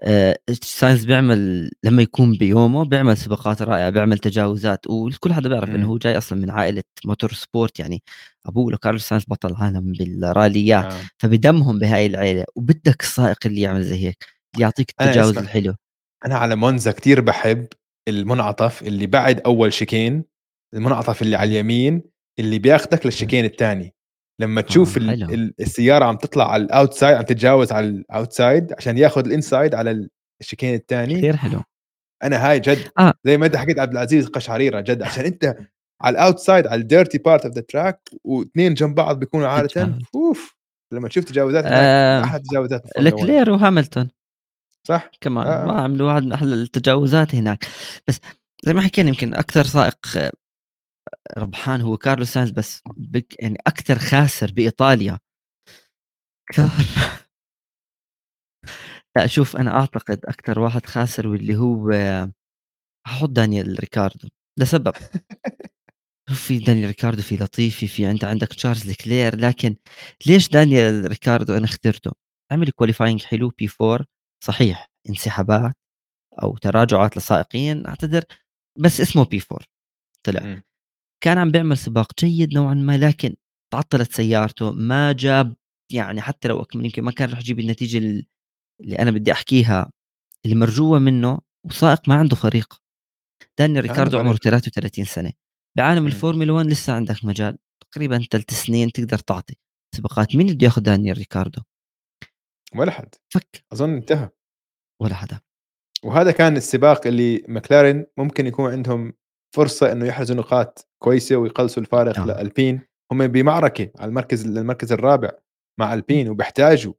[0.00, 5.84] آآ ساينز بيعمل لمّا يكون بيومه بيعمل سباقات رائعة، بيعمل تجاوزات وكل حدا بيعرف إمم.
[5.84, 8.02] هو جاي أصلًا من عائلة motorsport يعني
[8.46, 11.00] أبوه كارلوس ساينز بطل عالم بالراليات، آه.
[11.18, 14.24] فبدمهم بهاي العيلة وبدك السائق اللي يعمل زي هيك،
[14.58, 15.74] يعطيك أنا التجاوز اسمع الحلو.
[16.26, 17.66] أنا على مونزا كتير باحب
[18.08, 20.24] المنعطف اللي بعد أول chicane،
[20.74, 21.50] المنعطف اللي على.
[21.50, 22.02] اليمين
[22.38, 23.00] اللي بياخدك إمم.
[23.04, 23.94] لل chicane التاني،
[24.40, 25.34] لمّا تشوف آه ال حلو.
[25.34, 29.35] ال السيارة عم تطلع على ال outside عم تتجاوز على ال outside عشان ياخد ال
[29.35, 31.62] inside على ال ال chicane التاني، كتير حلو.
[32.22, 33.14] أنا هاي جد آه.
[33.24, 35.56] زي ما أنت حكيت عبد العزيز قشعريرة جد عشان أنت
[36.02, 39.90] على ال outside على ال dirty part of the track و2 جنب بعض بيكونوا تتجاوز.
[40.14, 40.56] أوف!
[40.92, 44.08] لمّا تشوف تجاوزات آآ أحلى تجاوزات بالفورمولا 1 لكلير وهاملتون.
[44.88, 45.64] صح؟ آه، كمان آه.
[45.66, 47.66] ما عملوا واحد من أحلى التجاوزات هناك،
[48.08, 48.20] بس
[48.64, 49.98] زي ما حكينا يمكن أكثر سائق
[51.38, 55.18] ربحان هو كارلوس ساينز بس بك يعني أكثر خاسر بإيطاليا
[56.54, 56.68] كان
[59.16, 61.90] لأ شوف أنا أعتقد أكثر واحد خاسر واللي هو
[63.06, 64.28] هاحط دانيال ريكاردو
[64.58, 64.92] لسبب
[66.34, 69.76] في دانيال ريكاردو في لطيفي في أنت عندك تشارلز لكلير لكن
[70.26, 72.12] ليش دانيال ريكاردو أنا اخترته؟
[72.52, 74.06] عمل qualifying حلو P 4
[74.44, 75.72] صحيح انسحابات
[76.42, 78.24] أو تراجعات للسائقين أعتذر
[78.78, 79.66] بس اسمه P 4
[80.26, 80.62] طلع.
[81.24, 83.34] كان عم بيعمل سباق جيد نوعًا ما، لكن
[83.72, 85.54] تعطّلت سيارته، ما جاب
[85.92, 88.26] يعني حتى لو يمكن ما كان راح يجيب النتيجة ال
[88.80, 89.92] اللي أنا بدي أحكيها
[90.46, 92.74] المرجوة منه، وسائق ما عنده فريق.
[93.60, 94.42] عنده ريكاردو عمره فريق.
[94.42, 95.32] 33 سنة،
[95.78, 96.06] بعالم إمم.
[96.06, 97.58] الفورمولا 1 لسه عندك مجال،
[97.92, 99.54] تقريبًا 3 سنين تقدر تعطي
[99.96, 101.62] سباقات، مين بده ياخذ دانيال ريكاردو؟
[102.76, 104.30] ولا حد، فك أظن انتهى.
[105.02, 105.40] ولا حدا.
[106.04, 109.14] وهذا كان السباق اللي ماكلارين ممكن يكون عندهم
[109.56, 112.26] فرصة إنه يحرزوا نقاط كويسة ويقلصوا الفارق آه.
[112.26, 112.80] لألبين،
[113.12, 115.30] هم بمعركة على المركز المركز الرابع
[115.80, 116.92] مع ألبين وبيحتاجوا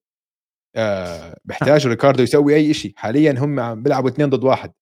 [0.75, 4.73] آآ بيحتاجوا ريكاردو يسوي أي شيء، حاليًا هم عم بيلعبوا 2 ضد 1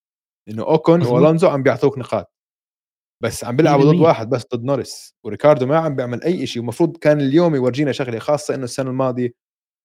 [0.48, 1.14] إنه أوكون مضبوط.
[1.14, 2.32] وألونزو عم بيعطوك نقاط.
[3.22, 6.62] بس عم بيلعبوا ضد 100% واحد بس ضد نورس وريكاردو ما عم بيعمل أي شيء
[6.62, 9.34] ومفروض كان اليوم يورجينا شغلة خاصة إنه السنة الماضية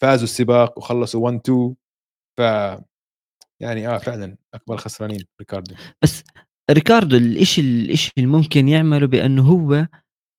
[0.01, 1.75] فازوا السباق وخلصوا 1 2
[2.37, 2.41] ف
[3.61, 5.75] يعني آه فعلًا أكبر خسرانين ريكاردو.
[6.03, 6.23] بس
[6.71, 9.87] ريكاردو الإشي الإشي اللي ممكن يعمله بأنه هو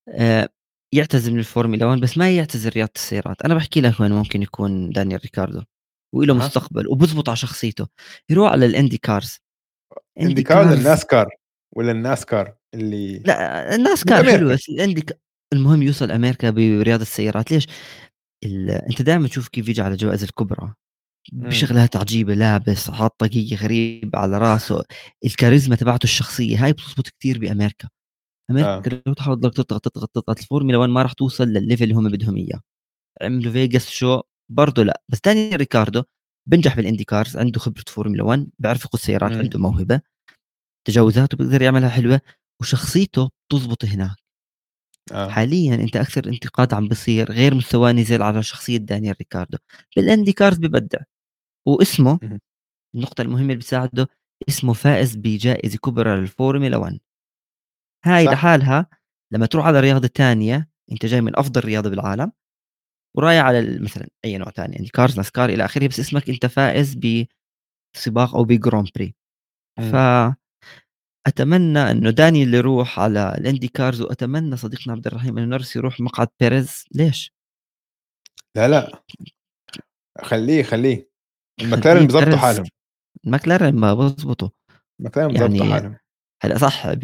[0.09, 0.49] آآ
[0.95, 4.89] يعتزل من الفورمولا 1 بس ما يعتزل رياضة السيارات، أنا باحكي لك وين ممكن يكون
[4.89, 5.63] دانيال ريكاردو
[6.15, 6.33] أها.
[6.33, 7.87] مستقبل وبزبط على شخصيته،
[8.29, 9.39] يروح على ال IndyCars.
[10.21, 11.29] IndyCar والّا ال NASCAR
[11.75, 14.49] والّا ال NASCAR اللي لأ ال NASCAR حلو.
[14.49, 15.19] بس ال Indy ك
[15.53, 17.67] المهم يوصل أمريكا برياضة السيارات، ليش؟
[18.45, 20.73] ال أنت دايمًا تشوف كيف ييجي على الجوائز الكبرى
[21.33, 21.49] إمم.
[21.49, 24.83] بشغلات عجيبة، لابس حاط طاقية غريبة على راسه،
[25.25, 27.89] الكاريزما تبعته الشخصية هاي بتزبط كتير بأمريكا.
[28.51, 29.01] أمريكا آه.
[29.07, 32.09] لو تحاول تضلك تضغط، تضغط، تضغط الفورمولا 1 ما راح توصل لل level اللي هم
[32.09, 32.61] بدهم إياه.
[33.21, 36.03] عملوا فيجاس شو برضه لأ، بس دانيال ريكاردو
[36.49, 39.41] بينجح بال IndyCars، عنده خبرة فورمولا 1 بيعرف يقود سيارات، إمم.
[39.41, 40.01] عنده موهبة،
[40.87, 42.21] تجاوزاته بيقدر يعملها حلوة،
[42.61, 44.17] وشخصيته بتزبط هناك.
[45.11, 45.29] آه.
[45.29, 49.57] حاليًا أنت أكثر انتقاد عم بيصير غير مستواه نزل على شخصية دانيال ريكاردو،
[49.95, 50.99] بال IndyCars ببدع،
[51.67, 52.39] واسمه اهم.
[52.95, 54.07] النقطة المهمة اللي بتساعده
[54.49, 56.99] اسمه فائز بجائزة كبرى للفورمولا 1.
[58.05, 58.31] هاي صح.
[58.33, 58.87] لحالها
[59.33, 62.31] لمّا تروح على رياضة تانية، أنت جاي من أفضل رياضة بالعالم،
[63.17, 66.95] ورايح على مثلًا أي نوع تاني IndyCars، NASCAR إلى آخره، بس اسمك أنت فائز
[67.97, 69.15] بسباق أو ب Grand Prix.
[69.81, 69.95] ف
[71.27, 76.27] أتمنى إنه دانيال يروح على ال IndyCars، وأتمنى صديقنا عبد الرحيم إنه نورس يروح مقعد
[76.39, 77.33] بيريز، ليش؟
[78.55, 79.01] لا، لأ.
[80.21, 81.09] خلّيه، خلّيه.
[81.59, 82.65] بيضبطوا بيريز حالهم.
[83.23, 84.49] ماكلارين ما بيزبطوا.
[84.99, 85.97] المكلارين بيضبطوا يعني حالهم.
[86.43, 87.03] هلأ صح ب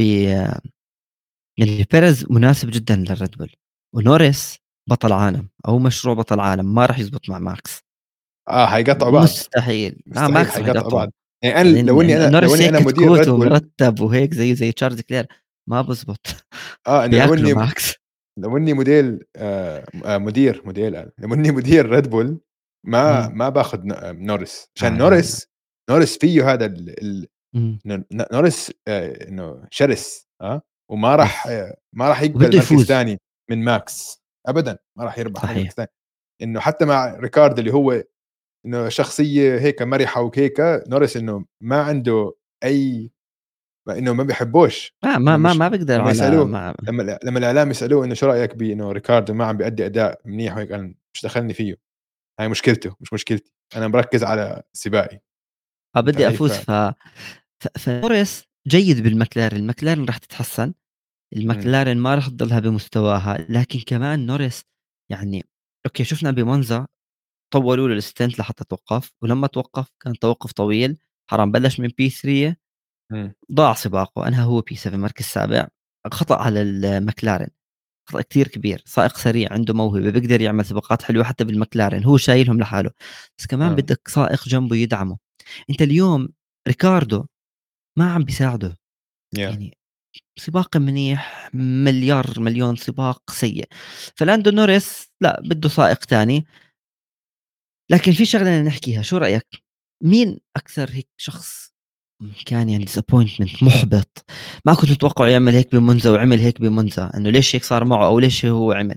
[1.59, 3.55] يعني بيريز مناسب جدًا لل Red Bull
[3.95, 4.57] ونورس
[4.89, 7.81] بطل عالم أو مشروع بطل عالم، ما راح يزبط مع ماكس.
[8.49, 9.23] آه حيقطعوا بعض.
[9.23, 10.91] مستحيل، آه مستحيل ماكس راح حيقطعوا.
[10.91, 11.13] بعض.
[11.45, 14.33] يعني أنا بعدين لو إني أنا لو نورس هيك أنا مدير Red Bull ومرتب وهيك
[14.33, 15.27] زيه زي تشارلز لكلير
[15.69, 16.27] ما بزبط
[16.87, 17.93] آه إنه لو ماكس.
[18.39, 22.37] لو إني موديل آآ آآ مدير موديل قال، لو إني مدير Red Bull
[22.85, 23.27] ما.
[23.27, 25.09] ما باخذ ن نورس، عشان آه لا، لا.
[25.09, 25.47] نورس
[25.89, 27.27] نورس فيه هذا ال ال
[28.31, 31.73] نورس آآ إنه شرس آه، وما راح يس.
[31.95, 32.83] ما راح يقبل مركز.
[32.83, 33.17] ثاني
[33.51, 35.57] من ماكس أبدًا، ما راح يربح صحيح.
[35.57, 35.89] مركز ثاني.
[36.41, 38.03] إنه حتى مع ريكاردو اللي هو
[38.65, 43.11] إنه شخصية هيك مرحة وهيك، نورس إنه ما عنده أي
[43.87, 44.95] ما إنه ما بيحبوش.
[45.03, 48.25] ما ما ما ما بيقدر لمّا على يسألوه مع لمّا لمّا الإعلام يسألوه إنه شو
[48.27, 51.75] رأيك بإنه ريكاردو ما عم بيأدي أداء منيح وهيك، قال مش دخلني فيه،
[52.39, 55.19] هاي مشكلته مش مشكلتي، أنا مركز على سباقي.
[55.95, 56.93] آه بدي أفوز ف ف
[57.59, 60.73] ف فنورس جيد بالمكلارن المكلارن راح تتحسن.
[61.35, 64.63] المكلارن ما راح تضلها بمستواها لكن كمان نورس
[65.11, 65.45] يعني
[65.85, 66.87] okay شفنا بمونزا
[67.55, 70.97] طولوا له ال stint لحتى توقف ولما توقف كان توقف طويل
[71.29, 72.55] حرام بلش من P 3
[73.11, 73.33] إمم.
[73.51, 75.67] ضاع سباقه انهى هو P 7 مركز سابع
[76.11, 77.47] خطأ على المكلارن
[78.09, 82.59] خطأ كثير كبير سائق سريع عنده موهبة بيقدر يعمل سباقات حلوة حتى بالمكلارن هو شايلهم
[82.59, 82.91] لحاله
[83.37, 83.75] بس كمان آه.
[83.75, 85.17] بدك سائق جنبه يدعمه
[85.69, 86.29] أنت اليوم
[86.67, 87.25] ريكاردو
[87.97, 89.39] ما عم بيساعده yeah.
[89.39, 89.77] يعني
[90.37, 93.67] سباق منيح مليار مليون سباق سيء
[94.15, 96.45] فلاندو نوريس لا بده سائق تاني
[97.91, 99.47] لكن في شغلة نحكيها شو رأيك؟
[100.03, 101.75] مين أكثر هيك شخص
[102.45, 104.25] كان يعني disappointment محبط؟
[104.65, 108.19] ما كنت متوقع يعمل هيك بمنزا وعمل هيك بمنزا إنه ليش هيك صار معه أو
[108.19, 108.95] ليش هو عمل؟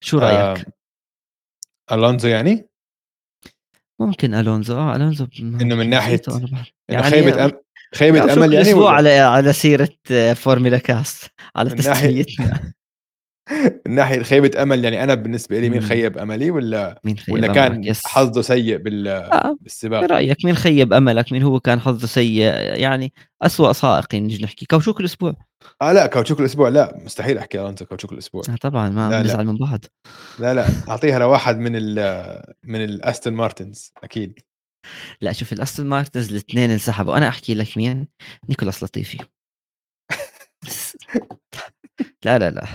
[0.00, 0.66] شو رأيك؟
[1.90, 1.94] آه.
[1.94, 2.68] ألونزو يعني؟
[4.00, 7.52] ممكن ألونزو آه ألونزو إنه من ناحية انه يعني خيبة أم...
[7.94, 12.72] خيبة أمل يعني أسبوع؟ على على سيرة آه، فورمولا كاست على تسميتنا
[13.86, 15.80] من ناحية خيبة أمل يعني أنا بالنسبة لي مين.
[15.80, 17.94] خيب أملي؟ ولا مين خيب ولا؟ كان.
[18.04, 19.08] حظه سيء بال...
[19.08, 19.56] آه.
[19.60, 22.42] بالسباق؟ إيه رايك مين خيب أملك؟ مين هو كان حظه سيء؟
[22.80, 24.66] يعني أسوأ سائق نجي نحكي.
[24.66, 25.34] كاوتشوك الأسبوع.
[25.82, 28.42] آه لا كاوتشوك الأسبوع لا مستحيل أحكي الونزو كاوتشوك الأسبوع.
[28.48, 29.22] آه طبعا ما.
[29.22, 29.84] بنزعل من بعض.
[30.38, 31.94] لا لا أعطيها لواحد من ال
[32.64, 34.38] من الاستون مارتنز أكيد.
[35.20, 37.16] لا شوف الاستون مارتنز الاثنين انسحبوا.
[37.16, 38.08] أنا أحكي لك مين؟
[38.48, 39.18] نيكولاس لطيفي.
[42.24, 42.66] لا لا لا.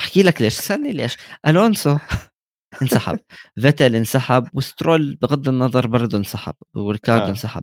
[0.00, 1.16] أحكي لك ليش سألني ليش.
[1.46, 1.98] ألونسو
[2.82, 3.18] انسحب.
[3.60, 7.28] فيتل انسحب وسترول بغض النظر برضه انسحب وريكاردو آه.
[7.28, 7.62] انسحب.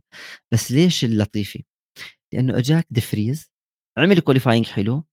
[0.54, 1.64] بس ليش اللطيفي
[2.34, 3.52] لأنه أجاك ديفريز
[3.98, 5.04] عمل qualifying حلو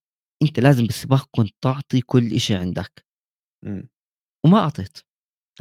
[0.42, 3.04] أنت لازم بالسباق كنت تعطي كل شيء عندك.
[3.64, 3.88] مم.
[4.46, 4.98] وما أعطيت.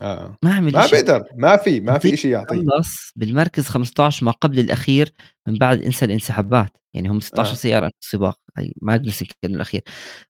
[0.01, 2.55] آه ما عمل ما شيء بيقدر ما في ما في شيء يعطيه.
[2.55, 5.13] خلص بالمركز 15 ما قبل الأخير
[5.47, 6.77] من بعد إنسى الانسحابات.
[6.93, 7.55] يعني هم 16 آه.
[7.55, 9.81] سيارة السباق هي ماجنسي كان الأخير.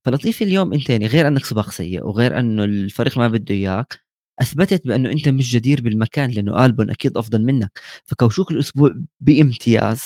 [0.05, 3.99] فلطيف اليوم انت يعني غير أنك سباق سيء وغير أنه الفريق ما بده إياك
[4.41, 7.79] أثبتت بأنه أنت مش جدير بالمكان لأنه ألبون أكيد أفضل منك.
[8.05, 10.03] فكوشوك الأسبوع بامتياز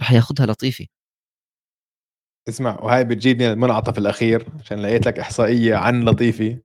[0.00, 0.88] رح ياخذها لطيفي
[2.48, 6.58] اسمع وهاي بتجيبني المنعطف الأخير عشان لقيت لك إحصائية عن لطيفي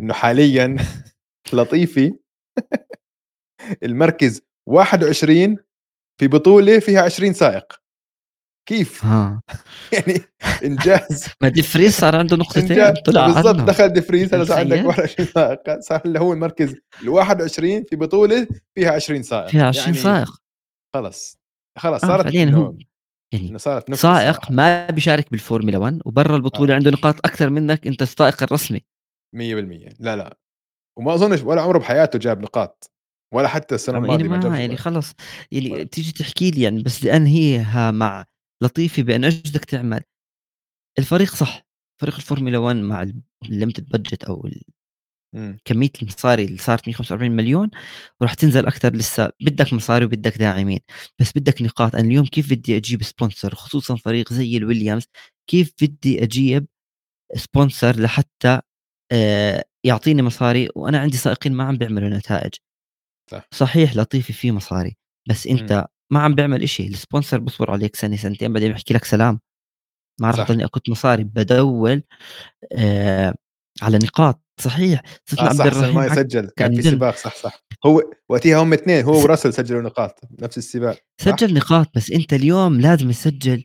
[0.00, 0.76] إنه حاليا
[1.52, 2.14] لطيفي
[3.82, 5.56] المركز 21
[6.20, 7.87] في بطولة فيها 20 سائق.
[8.68, 9.42] كيف؟ ها.
[9.92, 10.20] يعني
[10.64, 11.24] إنجاز.
[11.42, 13.46] ما ديفريز صار عنده نقطتين؟ طلع بالضبط.
[13.56, 13.64] عنه.
[13.64, 17.96] دخل ديفريز هلا صار عندك تخيل؟ 21 سائق صار اللي هو المركز ال 21 في
[17.96, 19.48] بطولة فيها 20 سائق.
[19.48, 20.30] فيها 20 يعني سائق.
[20.94, 21.38] خلص.
[21.78, 22.74] خلص آه صارت فعليا إنه- هو
[23.34, 24.52] يعني صارت نفس سائق الصراحة.
[24.54, 26.76] ما بيشارك بالفورمولا 1 وبرا البطولة آه.
[26.76, 28.80] عنده نقاط أكثر منك أنت السائق الرسمي.
[29.36, 30.36] 100% لا لا.
[30.98, 32.90] وما أظنش ولا عمره بحياته جاب نقاط.
[33.34, 34.76] ولا حتى السنة يعني الماضية ما ما يعني.
[34.76, 35.14] خلص.
[35.52, 35.84] يعني.
[35.84, 38.24] تيجي تحكي لي يعني بس لانهيها مع
[38.62, 40.00] لطيفي بانه إيش بدك تعمل.
[40.98, 41.66] الفريق صح.
[42.00, 43.06] فريق الفورمولا 1 مع
[43.44, 44.48] ال limited budget أو.
[45.64, 47.70] كمية المصاري اللي صارت 145 مليون
[48.20, 49.30] وراح تنزل أكثر لسه.
[49.40, 50.80] بدك مصاري وبدك داعمين.
[51.18, 51.94] بس بدك نقاط.
[51.94, 55.04] أنا اليوم كيف بدي أجيب sponsor خصوصا فريق زي الويليامز
[55.50, 56.66] كيف بدي أجيب
[57.36, 58.60] sponsor لحتى
[59.12, 62.54] آه، يعطيني مصاري؟ وأنا عندي سائقين ما عم بيعملوا نتائج.
[63.30, 63.48] صح.
[63.52, 64.96] صحيح لطيفي فيه مصاري.
[65.28, 66.86] بس أنت ما عم بيعمل إشي.
[66.86, 69.40] السبونسر بصبر عليك سنة سنتين بعدين بيحكي لك سلام.
[70.20, 70.40] ما صح.
[70.40, 72.02] اضلني اكت مصاري بدول
[72.72, 73.34] آه
[73.82, 74.42] على نقاط.
[74.60, 75.02] صحيح.
[75.26, 76.82] صرنا آه عبد صح السنة الرحيم الماضيه حكى سجل كان في.
[76.90, 77.16] سباق.
[77.16, 77.64] صح صح.
[77.86, 82.80] هو وقتها هم اثنين هو وراسل سجلوا نقاط نفس السباق؟ سجل نقاط بس أنت اليوم
[82.80, 83.64] لازم تسجل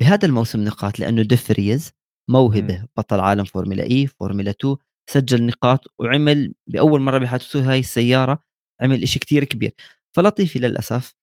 [0.00, 1.92] بهذا الموسم نقاط لأنه ديفريز
[2.30, 4.76] موهبة بطل عالم فورمولا اي فورمولا 2
[5.10, 8.42] سجل نقاط وعمل بأول مرة بحياته هاي السيارة
[8.82, 9.72] عمل إشي كتير كبير.
[10.16, 11.14] فلطيفي للأسف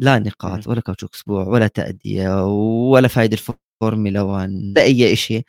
[0.00, 2.44] لا نقاط ولا كاوتشوك أسبوع ولا تأدية
[2.90, 3.38] ولا فايدة
[3.82, 5.44] الفورمولا 1 لا أي شيء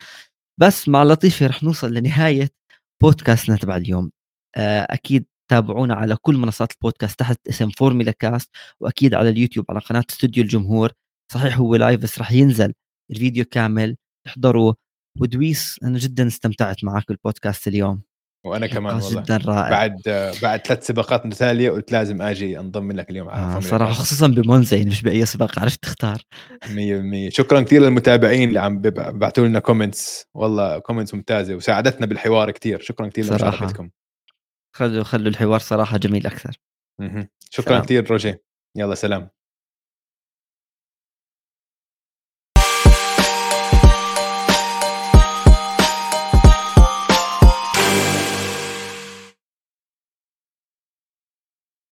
[0.60, 2.50] بس مع لطيفي رح نوصل لنهاية
[3.02, 4.10] بودكاستنا تبع اليوم.
[4.56, 9.80] آه، أكيد تابعونا على كل منصات البودكاست تحت اسم فورمولا كاست وأكيد على اليوتيوب على
[9.80, 10.92] قناة استوديو الجمهور.
[11.32, 12.74] صحيح هو live بس رح ينزل
[13.10, 13.96] الفيديو كامل.
[14.26, 14.76] احضروه.
[15.20, 18.02] ودويس أنا جدا استمتعت معك بالبودكاست اليوم.
[18.44, 19.22] وأنا كمان نقاش والله.
[19.22, 19.70] جدا رائع.
[19.70, 20.02] بعد
[20.42, 23.92] بعد ثلاث سباقات متتاليه قلت لازم آجي أنضم لك اليوم على آه صراحة.
[23.92, 26.22] خصوصا بمونزا يعني مش بأي سباق عرفت تختار.
[26.64, 32.80] 100% شكرا كثير للمتابعين اللي عم بيبعتوا لنا comments والله comments ممتازة وساعدتنا بالحوار كثير.
[32.80, 33.24] شكرا كثير.
[33.24, 33.90] لمشاركتكم.
[34.76, 36.60] خلوا خلوا الحوار صراحة جميل أكثر.
[37.50, 37.78] شكرا.
[37.78, 38.34] كثير روجي.
[38.76, 39.30] يلا سلام.